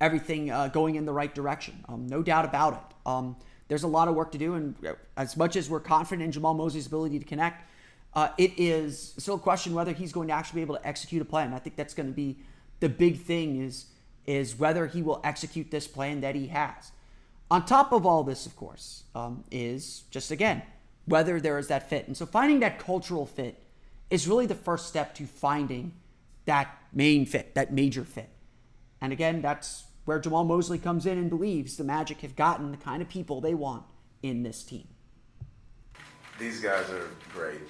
everything 0.01 0.51
uh, 0.51 0.67
going 0.67 0.95
in 0.95 1.05
the 1.05 1.13
right 1.13 1.33
direction. 1.33 1.83
Um, 1.87 2.07
no 2.07 2.21
doubt 2.21 2.45
about 2.45 2.73
it. 2.73 3.09
Um, 3.09 3.35
there's 3.67 3.83
a 3.83 3.87
lot 3.87 4.07
of 4.07 4.15
work 4.15 4.31
to 4.33 4.37
do, 4.37 4.55
and 4.55 4.75
as 5.15 5.37
much 5.37 5.55
as 5.55 5.69
we're 5.69 5.79
confident 5.79 6.35
in 6.35 6.41
Jamahl 6.41 6.55
Mosley's 6.55 6.87
ability 6.87 7.19
to 7.19 7.25
connect, 7.25 7.69
uh, 8.13 8.29
it 8.37 8.51
is 8.57 9.13
still 9.17 9.35
a 9.35 9.39
question 9.39 9.73
whether 9.73 9.93
he's 9.93 10.11
going 10.11 10.27
to 10.27 10.33
actually 10.33 10.57
be 10.57 10.61
able 10.61 10.75
to 10.75 10.87
execute 10.87 11.21
a 11.21 11.25
plan. 11.25 11.53
I 11.53 11.59
think 11.59 11.75
that's 11.75 11.93
going 11.93 12.07
to 12.07 12.15
be 12.15 12.37
the 12.79 12.89
big 12.89 13.21
thing 13.21 13.61
is 13.61 13.85
is 14.25 14.57
whether 14.57 14.87
he 14.87 15.01
will 15.01 15.19
execute 15.23 15.69
this 15.69 15.85
plan 15.87 16.21
that 16.21 16.33
he 16.33 16.47
has. 16.47 16.91
On 17.51 17.65
top 17.65 17.91
of 17.91 18.05
all 18.05 18.23
this, 18.23 18.45
of 18.45 18.55
course, 18.55 19.03
um, 19.15 19.43
is 19.51 20.03
just 20.11 20.31
again 20.31 20.61
whether 21.05 21.39
there 21.39 21.57
is 21.57 21.67
that 21.67 21.89
fit. 21.89 22.07
And 22.07 22.15
so 22.15 22.25
finding 22.25 22.59
that 22.61 22.79
cultural 22.79 23.25
fit 23.25 23.61
is 24.09 24.27
really 24.27 24.45
the 24.45 24.55
first 24.55 24.87
step 24.87 25.15
to 25.15 25.25
finding 25.25 25.93
that 26.45 26.77
main 26.93 27.25
fit, 27.25 27.55
that 27.55 27.73
major 27.73 28.03
fit. 28.03 28.29
And 29.01 29.11
again, 29.11 29.41
that's 29.41 29.85
where 30.05 30.19
Jamahl 30.19 30.45
Mosley 30.45 30.77
comes 30.77 31.05
in 31.05 31.17
and 31.17 31.29
believes 31.29 31.77
the 31.77 31.83
Magic 31.83 32.21
have 32.21 32.35
gotten 32.35 32.71
the 32.71 32.77
kind 32.77 33.01
of 33.01 33.09
people 33.09 33.41
they 33.41 33.53
want 33.53 33.83
in 34.21 34.43
this 34.43 34.63
team. 34.63 34.87
These 36.39 36.59
guys 36.61 36.89
are 36.89 37.09
great 37.33 37.61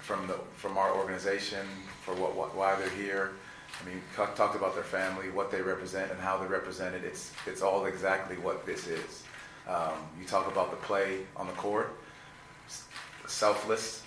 from 0.00 0.26
the 0.26 0.34
from 0.56 0.76
our 0.78 0.94
organization 0.96 1.66
for 2.04 2.14
what, 2.14 2.34
what 2.34 2.54
why 2.56 2.74
they're 2.76 2.88
here. 2.90 3.32
I 3.80 3.88
mean, 3.88 4.02
talked 4.14 4.54
about 4.54 4.74
their 4.74 4.84
family, 4.84 5.30
what 5.30 5.50
they 5.50 5.62
represent, 5.62 6.10
and 6.10 6.20
how 6.20 6.36
they 6.38 6.46
represent 6.46 6.94
it. 6.94 7.04
It's 7.04 7.32
it's 7.46 7.62
all 7.62 7.86
exactly 7.86 8.36
what 8.36 8.66
this 8.66 8.86
is. 8.86 9.24
Um, 9.68 9.94
you 10.18 10.26
talk 10.26 10.50
about 10.50 10.70
the 10.70 10.76
play 10.78 11.20
on 11.36 11.46
the 11.46 11.52
court, 11.52 11.96
selfless, 13.32 14.02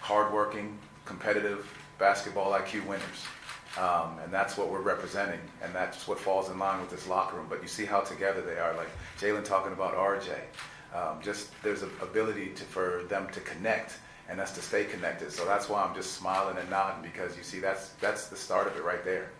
hardworking, 0.00 0.78
competitive 1.04 1.70
basketball 1.98 2.52
IQ 2.52 2.86
winners. 2.86 3.24
Um, 3.78 4.18
and 4.24 4.32
that's 4.32 4.56
what 4.56 4.70
we're 4.70 4.80
representing, 4.80 5.40
and 5.62 5.74
that's 5.74 6.08
what 6.08 6.18
falls 6.18 6.48
in 6.48 6.58
line 6.58 6.80
with 6.80 6.90
this 6.90 7.06
locker 7.06 7.36
room. 7.36 7.46
But 7.48 7.60
you 7.60 7.68
see 7.68 7.84
how 7.84 8.00
together 8.00 8.40
they 8.40 8.58
are. 8.58 8.74
Like 8.74 8.88
Jalen 9.18 9.44
talking 9.44 9.72
about 9.72 9.94
RJ, 9.94 10.30
um, 10.94 11.20
just 11.22 11.50
there's 11.62 11.82
an 11.82 11.90
ability 12.00 12.48
to, 12.54 12.64
for 12.64 13.02
them 13.10 13.28
to 13.32 13.40
connect 13.40 13.98
and 14.30 14.40
us 14.40 14.52
to 14.54 14.62
stay 14.62 14.84
connected. 14.84 15.30
So 15.30 15.44
that's 15.44 15.68
why 15.68 15.84
I'm 15.84 15.94
just 15.94 16.14
smiling 16.14 16.56
and 16.56 16.68
nodding 16.70 17.02
because 17.02 17.36
you 17.36 17.42
see 17.42 17.60
that's 17.60 17.90
that's 18.00 18.28
the 18.28 18.36
start 18.36 18.66
of 18.66 18.76
it 18.76 18.82
right 18.82 19.04
there. 19.04 19.30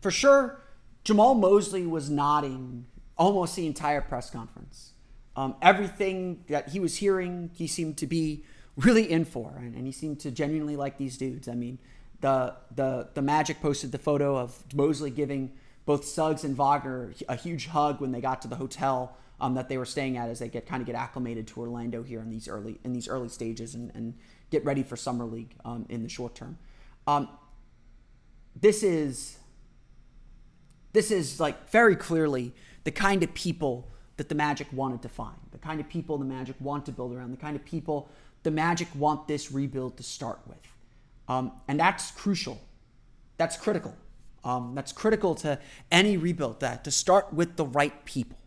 For 0.00 0.12
sure, 0.12 0.60
Jamahl 1.04 1.36
Mosley 1.38 1.84
was 1.84 2.08
nodding 2.08 2.86
almost 3.18 3.56
the 3.56 3.66
entire 3.66 4.00
press 4.00 4.30
conference. 4.30 4.92
Um, 5.36 5.54
everything 5.60 6.44
that 6.48 6.70
he 6.70 6.80
was 6.80 6.96
hearing, 6.96 7.50
he 7.54 7.66
seemed 7.66 7.98
to 7.98 8.06
be 8.06 8.44
really 8.76 9.10
in 9.10 9.24
for, 9.24 9.54
and, 9.58 9.74
and 9.74 9.86
he 9.86 9.92
seemed 9.92 10.18
to 10.20 10.30
genuinely 10.30 10.76
like 10.76 10.96
these 10.96 11.16
dudes. 11.16 11.46
I 11.48 11.54
mean, 11.54 11.78
the 12.20 12.54
the 12.74 13.08
the 13.14 13.22
Magic 13.22 13.60
posted 13.60 13.92
the 13.92 13.98
photo 13.98 14.36
of 14.36 14.62
Mosley 14.74 15.10
giving 15.10 15.52
both 15.84 16.04
Suggs 16.04 16.42
and 16.42 16.56
Wagner 16.56 17.12
a 17.28 17.36
huge 17.36 17.66
hug 17.66 18.00
when 18.00 18.12
they 18.12 18.20
got 18.20 18.42
to 18.42 18.48
the 18.48 18.56
hotel 18.56 19.16
um, 19.40 19.54
that 19.54 19.68
they 19.68 19.78
were 19.78 19.84
staying 19.84 20.16
at 20.16 20.28
as 20.28 20.38
they 20.38 20.48
get 20.48 20.66
kind 20.66 20.80
of 20.80 20.86
get 20.86 20.96
acclimated 20.96 21.46
to 21.48 21.60
Orlando 21.60 22.02
here 22.02 22.20
in 22.20 22.30
these 22.30 22.48
early 22.48 22.80
in 22.84 22.92
these 22.92 23.08
early 23.08 23.28
stages 23.28 23.74
and, 23.74 23.92
and 23.94 24.14
get 24.50 24.64
ready 24.64 24.82
for 24.82 24.96
summer 24.96 25.24
league 25.24 25.54
um, 25.64 25.86
in 25.88 26.02
the 26.02 26.08
short 26.08 26.34
term. 26.34 26.58
Um, 27.06 27.28
this 28.58 28.82
is 28.82 29.38
this 30.92 31.10
is 31.10 31.38
like 31.38 31.70
very 31.70 31.94
clearly 31.94 32.54
the 32.84 32.90
kind 32.90 33.22
of 33.22 33.34
people 33.34 33.90
that 34.16 34.28
the 34.28 34.34
Magic 34.34 34.66
wanted 34.72 35.02
to 35.02 35.08
find, 35.08 35.36
the 35.52 35.58
kind 35.58 35.80
of 35.80 35.88
people 35.88 36.18
the 36.18 36.24
Magic 36.24 36.56
want 36.60 36.86
to 36.86 36.92
build 36.92 37.14
around, 37.14 37.32
the 37.32 37.36
kind 37.36 37.56
of 37.56 37.64
people 37.64 38.08
the 38.42 38.50
Magic 38.50 38.88
want 38.94 39.28
this 39.28 39.52
rebuild 39.52 39.96
to 39.96 40.02
start 40.02 40.40
with. 40.46 40.58
Um, 41.28 41.52
and 41.68 41.78
that's 41.78 42.10
crucial. 42.12 42.60
That's 43.36 43.56
critical. 43.56 43.94
Um, 44.44 44.74
that's 44.74 44.92
critical 44.92 45.34
to 45.36 45.58
any 45.90 46.16
rebuild, 46.16 46.60
that 46.60 46.84
to 46.84 46.90
start 46.90 47.32
with 47.32 47.56
the 47.56 47.64
right 47.64 48.04
people. 48.04 48.38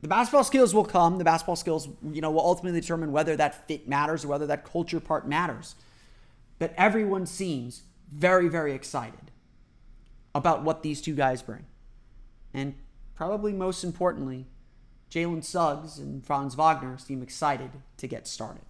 The 0.00 0.08
basketball 0.08 0.44
skills 0.44 0.74
will 0.74 0.86
come. 0.86 1.18
The 1.18 1.24
basketball 1.24 1.56
skills, 1.56 1.88
you 2.10 2.22
know, 2.22 2.30
will 2.30 2.40
ultimately 2.40 2.80
determine 2.80 3.12
whether 3.12 3.36
that 3.36 3.68
fit 3.68 3.86
matters 3.86 4.24
or 4.24 4.28
whether 4.28 4.46
that 4.46 4.64
culture 4.64 4.98
part 4.98 5.28
matters. 5.28 5.74
But 6.58 6.72
everyone 6.76 7.26
seems 7.26 7.82
very, 8.10 8.48
very 8.48 8.72
excited 8.72 9.30
about 10.34 10.62
what 10.62 10.82
these 10.82 11.02
two 11.02 11.14
guys 11.14 11.42
bring. 11.42 11.66
And 12.54 12.74
probably 13.20 13.52
most 13.52 13.84
importantly, 13.84 14.46
Jalen 15.10 15.44
Suggs 15.44 15.98
and 15.98 16.24
Franz 16.24 16.54
Wagner 16.54 16.96
seem 16.96 17.22
excited 17.22 17.70
to 17.98 18.06
get 18.06 18.26
started. 18.26 18.64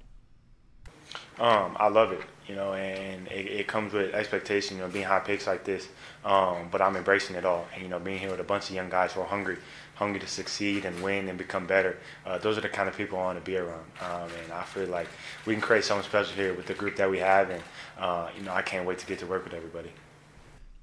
Um, 1.38 1.76
I 1.78 1.86
love 1.86 2.10
it, 2.10 2.22
you 2.48 2.56
know, 2.56 2.72
and 2.74 3.28
it, 3.28 3.46
it, 3.46 3.68
comes 3.68 3.92
with 3.92 4.12
expectation, 4.12 4.76
you 4.76 4.82
know, 4.82 4.88
being 4.88 5.04
high 5.04 5.20
picks 5.20 5.46
like 5.46 5.62
this. 5.62 5.86
Um, 6.24 6.66
but 6.68 6.82
I'm 6.82 6.96
embracing 6.96 7.36
it 7.36 7.44
all, 7.44 7.64
and 7.72 7.80
you 7.80 7.88
know, 7.88 8.00
being 8.00 8.18
here 8.18 8.32
with 8.32 8.40
a 8.40 8.44
bunch 8.44 8.70
of 8.70 8.74
young 8.74 8.90
guys 8.90 9.12
who 9.12 9.20
are 9.20 9.26
hungry, 9.26 9.56
hungry 9.94 10.18
to 10.18 10.26
succeed 10.26 10.84
and 10.84 11.00
win 11.00 11.28
and 11.28 11.38
become 11.38 11.68
better. 11.68 11.98
Uh, 12.26 12.38
those 12.38 12.58
are 12.58 12.60
the 12.60 12.68
kind 12.68 12.88
of 12.88 12.96
people 12.96 13.20
I 13.20 13.22
want 13.22 13.38
to 13.38 13.48
be 13.48 13.56
around, 13.56 13.86
um, 14.00 14.30
and 14.42 14.52
I 14.52 14.64
feel 14.64 14.88
like 14.88 15.06
we 15.46 15.54
can 15.54 15.62
create 15.62 15.84
something 15.84 16.04
special 16.04 16.34
here 16.34 16.54
with 16.54 16.66
the 16.66 16.74
group 16.74 16.96
that 16.96 17.08
we 17.08 17.20
have, 17.20 17.50
and 17.50 17.62
uh, 18.00 18.28
you 18.36 18.42
know, 18.42 18.52
I 18.52 18.62
can't 18.62 18.84
wait 18.84 18.98
to 18.98 19.06
get 19.06 19.20
to 19.20 19.26
work 19.26 19.44
with 19.44 19.54
everybody. 19.54 19.92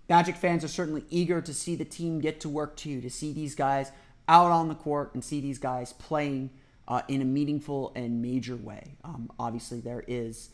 Magic 0.09 0.35
fans 0.35 0.63
are 0.63 0.69
certainly 0.69 1.03
eager 1.09 1.41
to 1.41 1.53
see 1.53 1.75
the 1.75 1.85
team 1.85 2.19
get 2.19 2.39
to 2.41 2.49
work 2.49 2.77
too, 2.77 3.01
to 3.01 3.09
see 3.09 3.33
these 3.33 3.55
guys 3.55 3.91
out 4.27 4.51
on 4.51 4.67
the 4.67 4.75
court 4.75 5.13
and 5.13 5.23
see 5.23 5.41
these 5.41 5.57
guys 5.57 5.93
playing 5.93 6.49
uh, 6.87 7.01
in 7.07 7.21
a 7.21 7.25
meaningful 7.25 7.91
and 7.95 8.21
major 8.21 8.55
way. 8.55 8.95
Um, 9.03 9.31
obviously, 9.39 9.81
there 9.81 10.03
is 10.07 10.49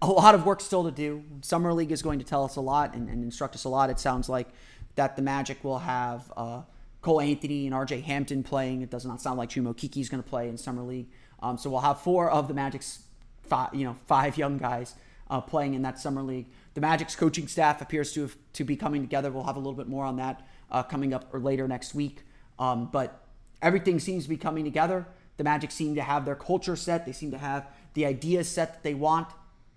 a 0.00 0.06
lot 0.06 0.34
of 0.34 0.46
work 0.46 0.60
still 0.60 0.84
to 0.84 0.90
do. 0.90 1.24
Summer 1.42 1.72
League 1.72 1.90
is 1.90 2.02
going 2.02 2.18
to 2.18 2.24
tell 2.24 2.44
us 2.44 2.56
a 2.56 2.60
lot 2.60 2.94
and, 2.94 3.08
and 3.08 3.24
instruct 3.24 3.54
us 3.54 3.64
a 3.64 3.68
lot. 3.68 3.90
It 3.90 3.98
sounds 3.98 4.28
like 4.28 4.48
that 4.94 5.16
the 5.16 5.22
Magic 5.22 5.62
will 5.64 5.78
have 5.78 6.32
uh, 6.36 6.62
Cole 7.02 7.20
Anthony 7.20 7.66
and 7.66 7.74
RJ 7.74 8.02
Hampton 8.04 8.42
playing. 8.42 8.82
It 8.82 8.90
does 8.90 9.04
not 9.04 9.20
sound 9.20 9.38
like 9.38 9.50
Chuma 9.50 9.74
Okeke 9.74 10.00
is 10.00 10.08
going 10.08 10.22
to 10.22 10.28
play 10.28 10.48
in 10.48 10.56
Summer 10.56 10.82
League. 10.82 11.08
Um, 11.40 11.58
so 11.58 11.70
we'll 11.70 11.80
have 11.80 12.00
four 12.00 12.30
of 12.30 12.48
the 12.48 12.54
Magic's 12.54 13.02
five, 13.42 13.74
you 13.74 13.84
know, 13.84 13.96
five 14.06 14.36
young 14.38 14.58
guys 14.58 14.94
uh, 15.30 15.40
playing 15.40 15.74
in 15.74 15.82
that 15.82 15.98
Summer 15.98 16.22
League. 16.22 16.46
The 16.76 16.82
Magic's 16.82 17.16
coaching 17.16 17.48
staff 17.48 17.80
appears 17.80 18.12
to 18.12 18.20
have, 18.20 18.36
to 18.52 18.62
be 18.62 18.76
coming 18.76 19.00
together. 19.00 19.30
We'll 19.30 19.44
have 19.44 19.56
a 19.56 19.58
little 19.58 19.72
bit 19.72 19.88
more 19.88 20.04
on 20.04 20.16
that 20.16 20.46
uh, 20.70 20.82
coming 20.82 21.14
up 21.14 21.32
or 21.32 21.40
later 21.40 21.66
next 21.66 21.94
week. 21.94 22.22
Um, 22.58 22.90
but 22.92 23.24
everything 23.62 23.98
seems 23.98 24.24
to 24.24 24.28
be 24.28 24.36
coming 24.36 24.62
together. 24.62 25.06
The 25.38 25.44
Magic 25.44 25.70
seem 25.70 25.94
to 25.94 26.02
have 26.02 26.26
their 26.26 26.34
culture 26.34 26.76
set. 26.76 27.06
They 27.06 27.12
seem 27.12 27.30
to 27.30 27.38
have 27.38 27.66
the 27.94 28.04
ideas 28.04 28.46
set 28.46 28.74
that 28.74 28.82
they 28.82 28.92
want. 28.92 29.28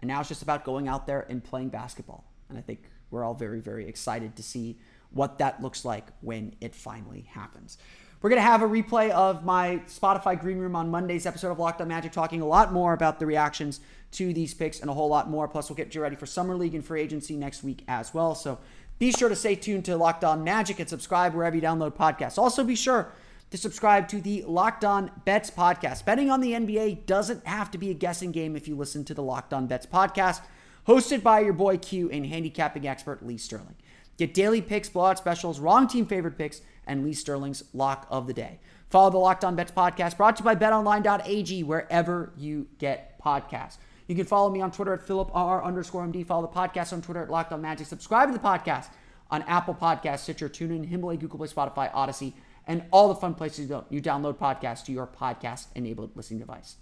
And 0.02 0.10
now 0.10 0.20
it's 0.20 0.28
just 0.28 0.42
about 0.42 0.66
going 0.66 0.90
out 0.90 1.08
there 1.08 1.26
and 1.30 1.42
playing 1.42 1.70
basketball. 1.70 2.26
And 2.50 2.58
I 2.58 2.62
think 2.62 2.84
we're 3.12 3.24
all 3.24 3.34
very, 3.34 3.62
very 3.62 3.88
excited 3.88 4.36
to 4.36 4.44
see 4.44 4.78
what 5.12 5.38
that 5.38 5.64
looks 5.64 5.86
like 5.86 6.08
when 6.20 6.54
it 6.60 6.76
finally 6.76 7.30
happens. 7.32 7.78
We're 8.22 8.30
going 8.30 8.42
to 8.42 8.46
have 8.46 8.62
a 8.62 8.68
replay 8.68 9.10
of 9.12 9.46
my 9.46 9.82
Spotify 9.88 10.38
Green 10.38 10.58
Room 10.58 10.76
on 10.76 10.92
Monday's 10.92 11.26
episode 11.26 11.52
of 11.52 11.60
Locked 11.60 11.80
on 11.80 11.88
Magic, 11.88 12.12
talking 12.12 12.42
a 12.42 12.46
lot 12.46 12.74
more 12.74 12.92
about 12.92 13.20
the 13.20 13.26
reactions 13.26 13.80
to 14.12 14.34
these 14.34 14.54
picks 14.54 14.80
and 14.80 14.90
a 14.90 14.94
whole 14.94 15.10
lot 15.10 15.30
more. 15.30 15.48
Plus, 15.48 15.70
we'll 15.70 15.78
get 15.78 15.94
you 15.94 16.02
ready 16.02 16.16
for 16.16 16.26
Summer 16.26 16.56
League 16.56 16.76
and 16.76 16.86
free 16.86 17.02
agency 17.02 17.36
next 17.36 17.64
week 17.64 17.84
as 17.88 18.14
well. 18.14 18.36
So 18.36 18.60
be 18.98 19.12
sure 19.12 19.30
to 19.30 19.36
stay 19.36 19.56
tuned 19.56 19.86
to 19.86 19.96
Locked 19.96 20.24
on 20.24 20.44
Magic 20.44 20.80
and 20.80 20.90
subscribe 20.90 21.34
wherever 21.34 21.56
you 21.56 21.62
download 21.62 21.96
podcasts. 21.96 22.38
Also, 22.38 22.64
be 22.64 22.76
sure 22.76 23.12
to 23.52 23.58
subscribe 23.58 24.08
to 24.10 24.22
the 24.22 24.44
Locked 24.44 24.84
On 24.86 25.10
Bets 25.26 25.52
podcast. 25.52 26.06
Betting 26.06 26.30
on 26.30 26.42
the 26.42 26.52
NBA 26.52 27.06
doesn't 27.06 27.46
have 27.48 27.72
to 27.72 27.78
be 27.78 27.90
a 27.90 27.96
guessing 27.96 28.32
game 28.32 28.56
if 28.56 28.68
you 28.68 28.76
listen 28.76 29.06
to 29.06 29.14
the 29.14 29.24
Locked 29.24 29.54
On 29.54 29.68
Bets 29.68 29.86
podcast, 29.86 30.42
hosted 30.88 31.24
by 31.24 31.40
your 31.40 31.54
boy 31.54 31.78
Q 31.78 32.10
and 32.12 32.26
handicapping 32.26 32.88
expert 32.88 33.26
Lee 33.26 33.38
Sterling. 33.38 33.76
Get 34.18 34.34
daily 34.34 34.62
picks, 34.62 34.90
blowout 34.90 35.18
specials, 35.18 35.60
wrong 35.60 35.88
team 35.88 36.06
favorite 36.06 36.38
picks, 36.38 36.62
and 36.86 37.06
Lee 37.06 37.14
Sterling's 37.14 37.64
lock 37.74 38.06
of 38.10 38.28
the 38.28 38.34
day. 38.34 38.60
Follow 38.90 39.12
the 39.12 39.18
Locked 39.18 39.46
On 39.46 39.56
Bets 39.56 39.72
podcast 39.72 40.18
brought 40.18 40.36
to 40.36 40.42
you 40.42 40.46
by 40.46 40.56
betonline.ag 40.56 41.64
wherever 41.64 42.34
you 42.36 42.68
get 42.80 43.20
podcasts. 43.22 43.78
You 44.10 44.16
can 44.16 44.26
follow 44.26 44.50
me 44.50 44.60
on 44.60 44.72
Twitter 44.72 44.92
at 44.92 45.06
PhilipR 45.06 45.64
underscore 45.64 46.04
MD. 46.04 46.26
Follow 46.26 46.42
the 46.42 46.48
podcast 46.48 46.92
on 46.94 47.02
Twitter 47.04 47.22
at 47.22 47.30
Locked 47.30 47.54
On 47.54 47.62
Magic. 47.62 47.86
Subscribe 47.86 48.30
to 48.30 48.34
the 48.34 48.44
podcast 48.44 48.88
on 49.30 49.44
Apple 49.44 49.76
Podcasts, 49.76 50.22
Stitcher, 50.22 50.50
TuneIn, 50.50 50.88
Himalaya, 50.88 51.20
Google 51.20 51.38
Play, 51.38 51.48
Spotify, 51.48 51.92
Odyssey, 51.94 52.36
and 52.66 52.84
all 52.92 53.08
the 53.08 53.14
fun 53.14 53.36
places 53.36 53.70
you 53.92 54.02
download 54.02 54.38
podcasts 54.38 54.84
to 54.86 54.92
your 54.92 55.06
podcast-enabled 55.06 56.18
listening 56.18 56.40
device. 56.40 56.76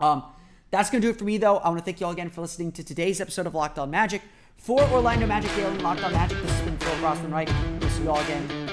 Um, 0.00 0.24
that's 0.70 0.88
going 0.88 1.02
to 1.02 1.08
do 1.08 1.10
it 1.10 1.18
for 1.18 1.24
me, 1.24 1.36
though. 1.36 1.58
I 1.58 1.68
want 1.68 1.78
to 1.78 1.84
thank 1.84 2.00
you 2.00 2.06
all 2.06 2.12
again 2.12 2.30
for 2.30 2.40
listening 2.40 2.72
to 2.72 2.82
today's 2.82 3.20
episode 3.20 3.46
of 3.46 3.54
Locked 3.54 3.78
On 3.78 3.90
Magic. 3.90 4.22
For 4.56 4.80
Orlando 4.80 5.26
Magic 5.26 5.54
Daily 5.56 5.76
Locked 5.80 6.04
On 6.04 6.12
Magic, 6.12 6.40
this 6.40 6.50
has 6.50 6.62
been 6.62 6.78
Phil 6.78 6.94
Rossman-Reich. 7.02 7.50
We'll 7.82 7.90
see 7.90 8.02
you 8.02 8.10
all 8.10 8.20
again. 8.20 8.70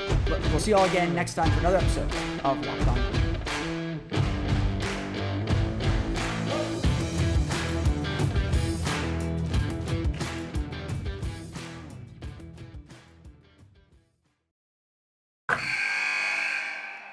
We'll 0.51 0.59
see 0.61 0.71
you 0.71 0.77
all 0.77 0.85
again 0.85 1.13
next 1.13 1.33
time 1.33 1.51
for 1.51 1.59
another 1.59 1.77
episode 1.77 2.09
of 2.45 2.65
Locked 2.65 2.87
On. 2.87 3.22